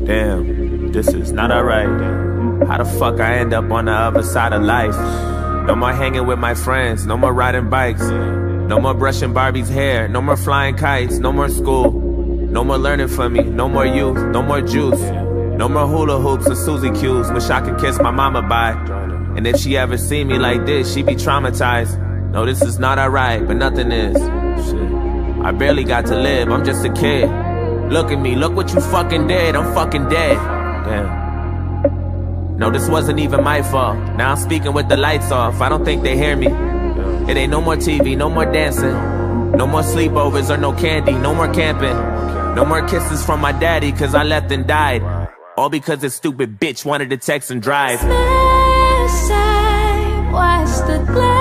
Damn, 0.06 0.92
this 0.92 1.08
is 1.10 1.32
not 1.32 1.52
alright. 1.52 1.88
How 2.68 2.78
the 2.78 2.86
fuck 2.86 3.20
I 3.20 3.40
end 3.40 3.54
up 3.54 3.72
on 3.72 3.86
the 3.86 3.92
other 3.92 4.24
side 4.24 4.54
of 4.54 4.64
life? 4.64 4.98
No 5.66 5.76
more 5.76 5.94
hanging 5.94 6.26
with 6.26 6.40
my 6.40 6.54
friends, 6.54 7.06
no 7.06 7.18
more 7.18 7.34
riding 7.34 7.70
bikes, 7.70 8.10
no 8.74 8.80
more 8.80 8.96
brushing 8.96 9.34
Barbie's 9.34 9.70
hair, 9.70 10.08
no 10.08 10.20
more 10.20 10.36
flying 10.36 10.76
kites, 10.76 11.20
no 11.20 11.32
more 11.32 11.48
school, 11.48 11.92
no 11.92 12.64
more 12.64 12.80
learning 12.80 13.08
from 13.08 13.34
me, 13.34 13.44
no 13.44 13.70
more 13.70 13.86
youth, 13.86 14.18
no 14.32 14.42
more 14.42 14.62
juice, 14.62 15.00
no 15.60 15.70
more 15.70 15.86
hula 15.86 16.20
hoops 16.20 16.50
or 16.50 16.56
Susie 16.56 16.90
Q's. 16.90 17.32
Wish 17.32 17.52
I 17.52 17.62
could 17.62 17.80
kiss 17.80 18.02
my 18.02 18.10
mama 18.10 18.42
bye. 18.42 18.72
And 19.38 19.46
if 19.46 19.58
she 19.58 19.78
ever 19.78 19.96
see 19.96 20.24
me 20.24 20.40
like 20.40 20.66
this, 20.66 20.92
she'd 20.92 21.06
be 21.06 21.14
traumatized. 21.14 22.00
No, 22.32 22.48
this 22.48 22.64
is 22.64 22.80
not 22.80 22.98
alright, 22.98 23.46
but 23.46 23.58
nothing 23.58 23.92
is. 23.92 24.18
I 25.46 25.52
barely 25.52 25.84
got 25.84 26.08
to 26.08 26.16
live, 26.20 26.50
I'm 26.50 26.66
just 26.66 26.84
a 26.84 26.92
kid. 26.92 27.30
Look 27.92 28.12
at 28.12 28.20
me, 28.20 28.36
look 28.36 28.56
what 28.56 28.74
you 28.74 28.82
fucking 28.82 29.28
did, 29.28 29.56
I'm 29.56 29.72
fucking 29.76 30.10
dead. 30.10 30.38
Damn. 30.88 32.58
No, 32.58 32.72
this 32.72 32.90
wasn't 32.90 33.20
even 33.20 33.44
my 33.44 33.62
fault. 33.62 34.00
Now 34.18 34.32
I'm 34.32 34.38
speaking 34.38 34.74
with 34.74 34.90
the 34.90 34.98
lights 34.98 35.32
off, 35.32 35.62
I 35.62 35.70
don't 35.70 35.86
think 35.86 36.02
they 36.02 36.18
hear 36.18 36.36
me. 36.36 36.48
It 37.30 37.38
ain't 37.38 37.52
no 37.52 37.62
more 37.62 37.76
TV, 37.76 38.18
no 38.18 38.30
more 38.30 38.46
dancing. 38.46 38.94
No 39.58 39.66
more 39.68 39.82
sleepovers 39.82 40.50
or 40.50 40.58
no 40.58 40.74
candy, 40.74 41.14
no 41.14 41.34
more 41.34 41.52
camping. 41.54 41.96
No 42.56 42.66
more 42.66 42.86
kisses 42.88 43.26
from 43.26 43.40
my 43.40 43.52
daddy, 43.52 43.92
cause 43.92 44.14
I 44.14 44.24
left 44.24 44.52
and 44.52 44.68
died. 44.68 45.02
All 45.58 45.70
because 45.70 46.00
this 46.00 46.16
stupid 46.16 46.60
bitch 46.60 46.84
wanted 46.86 47.10
to 47.12 47.18
text 47.18 47.50
and 47.50 47.62
drive. 47.62 48.04
Watch 50.34 50.88
the 50.88 50.98
glass 51.12 51.33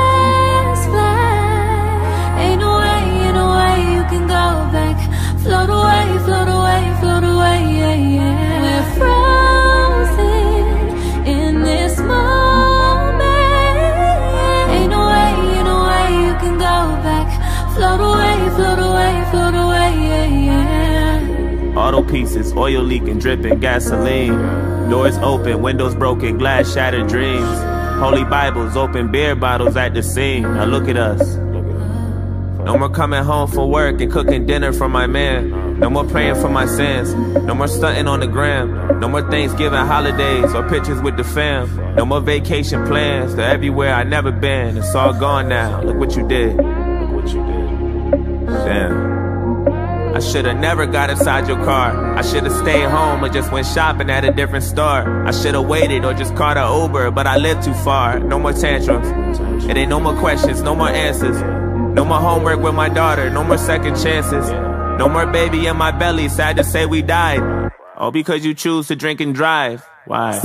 Auto 21.92 22.11
pieces, 22.11 22.55
oil 22.55 22.81
leaking, 22.81 23.18
dripping, 23.18 23.61
gasoline. 23.61 24.33
Doors 24.88 25.18
open, 25.18 25.61
windows 25.61 25.94
broken, 25.94 26.38
glass 26.38 26.72
shattered 26.72 27.07
dreams. 27.07 27.59
Holy 27.98 28.24
Bibles, 28.24 28.78
open 28.78 29.12
beer 29.12 29.37
bottles 29.37 29.76
at 29.76 29.92
the 29.92 30.02
scene. 30.02 30.44
Now 30.44 30.64
look 30.64 30.88
at 30.88 30.96
us. 30.96 31.37
No 32.64 32.78
more 32.78 32.88
coming 32.88 33.22
home 33.22 33.46
from 33.46 33.68
work 33.68 34.00
and 34.00 34.11
cooking 34.11 34.46
dinner 34.46 34.72
for 34.72 34.88
my 34.88 35.07
man. 35.07 35.78
No 35.81 35.90
more 35.90 36.05
praying 36.05 36.37
for 36.37 36.48
my 36.48 36.64
sins. 36.64 37.12
No 37.44 37.55
more 37.55 37.68
stunting 37.68 38.09
on 38.09 38.20
the 38.20 38.26
gram. 38.26 38.98
No 38.98 39.07
more 39.07 39.31
Thanksgiving 39.31 39.78
holidays 39.78 40.55
or 40.55 40.66
pictures 40.70 41.02
with 41.02 41.18
the 41.18 41.24
fam. 41.24 41.94
No 41.94 42.07
more 42.07 42.22
vacation 42.22 42.87
plans 42.87 43.35
to 43.35 43.44
everywhere 43.44 43.92
I 43.92 44.02
never 44.02 44.33
been. 44.33 44.78
It's 44.78 44.94
all 44.94 45.12
gone 45.12 45.50
now. 45.50 45.83
Look 45.83 45.98
what 45.98 46.16
you 46.16 46.26
did. 46.26 46.57
Look 46.57 47.11
what 47.11 47.28
you 47.35 47.44
did. 47.44 48.46
Damn. 48.46 49.12
Should've 50.30 50.56
never 50.56 50.87
got 50.87 51.11
inside 51.11 51.48
your 51.48 51.58
car. 51.64 52.14
I 52.16 52.22
should've 52.22 52.52
stayed 52.52 52.88
home 52.88 53.24
or 53.24 53.28
just 53.28 53.52
went 53.52 53.66
shopping 53.66 54.08
at 54.08 54.24
a 54.24 54.32
different 54.32 54.64
store. 54.64 55.26
I 55.26 55.30
should've 55.30 55.66
waited 55.66 56.04
or 56.04 56.14
just 56.14 56.35
caught 56.37 56.56
an 56.56 56.82
Uber, 56.82 57.11
but 57.11 57.26
I 57.26 57.37
live 57.37 57.62
too 57.62 57.74
far. 57.74 58.18
No 58.18 58.38
more 58.38 58.52
tantrums. 58.52 59.06
It 59.64 59.76
ain't 59.76 59.90
no 59.90 60.00
more 60.00 60.16
questions, 60.18 60.62
no 60.62 60.74
more 60.74 60.88
answers. 60.88 61.40
No 61.94 62.04
more 62.04 62.18
homework 62.20 62.61
with 62.61 62.74
my 62.74 62.88
daughter, 62.88 63.28
no 63.30 63.44
more 63.44 63.58
second 63.58 63.96
chances. 64.02 64.50
No 64.98 65.08
more 65.08 65.26
baby 65.26 65.66
in 65.66 65.76
my 65.76 65.90
belly, 65.90 66.28
sad 66.28 66.56
to 66.56 66.64
say 66.64 66.87
we 66.87 67.02
died. 67.02 67.70
All 67.96 68.11
because 68.11 68.44
you 68.44 68.54
choose 68.54 68.88
to 68.88 68.96
drink 68.96 69.20
and 69.20 69.35
drive. 69.35 69.87
Why? 70.06 70.40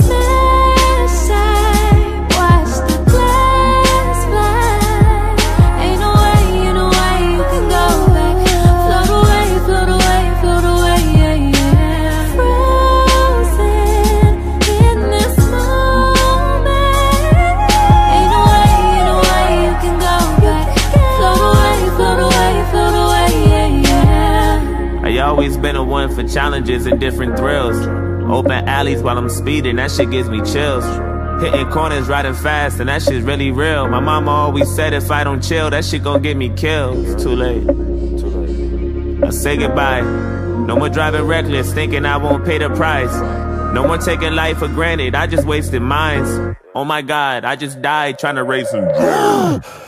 One 26.08 26.26
for 26.26 26.32
challenges 26.32 26.86
and 26.86 27.00
different 27.00 27.36
thrills. 27.36 27.76
Open 28.30 28.52
alleys 28.68 29.02
while 29.02 29.18
I'm 29.18 29.28
speeding, 29.28 29.76
that 29.76 29.90
shit 29.90 30.10
gives 30.10 30.28
me 30.28 30.38
chills. 30.38 30.84
Hitting 31.42 31.68
corners, 31.70 32.08
riding 32.08 32.34
fast, 32.34 32.80
and 32.80 32.88
that 32.88 33.02
shit's 33.02 33.24
really 33.24 33.50
real. 33.50 33.88
My 33.88 34.00
mama 34.00 34.30
always 34.30 34.72
said 34.74 34.92
if 34.92 35.10
I 35.10 35.24
don't 35.24 35.42
chill, 35.42 35.70
that 35.70 35.84
shit 35.84 36.02
gon' 36.02 36.22
get 36.22 36.36
me 36.36 36.50
killed. 36.50 37.06
It's 37.06 37.22
too 37.22 37.34
late. 37.34 37.66
Too 37.66 38.28
late. 38.28 39.24
I 39.24 39.30
say 39.30 39.56
goodbye. 39.56 40.00
No 40.00 40.76
more 40.76 40.88
driving 40.88 41.22
reckless, 41.22 41.72
thinking 41.72 42.04
I 42.04 42.16
won't 42.16 42.44
pay 42.44 42.58
the 42.58 42.68
price. 42.70 43.14
No 43.72 43.86
more 43.86 43.98
taking 43.98 44.34
life 44.34 44.58
for 44.58 44.68
granted, 44.68 45.14
I 45.14 45.26
just 45.26 45.46
wasted 45.46 45.82
mines. 45.82 46.56
Oh 46.74 46.84
my 46.84 47.02
god, 47.02 47.44
I 47.44 47.56
just 47.56 47.80
died 47.80 48.18
trying 48.18 48.36
to 48.36 48.44
raise 48.44 48.68
some. 48.68 49.62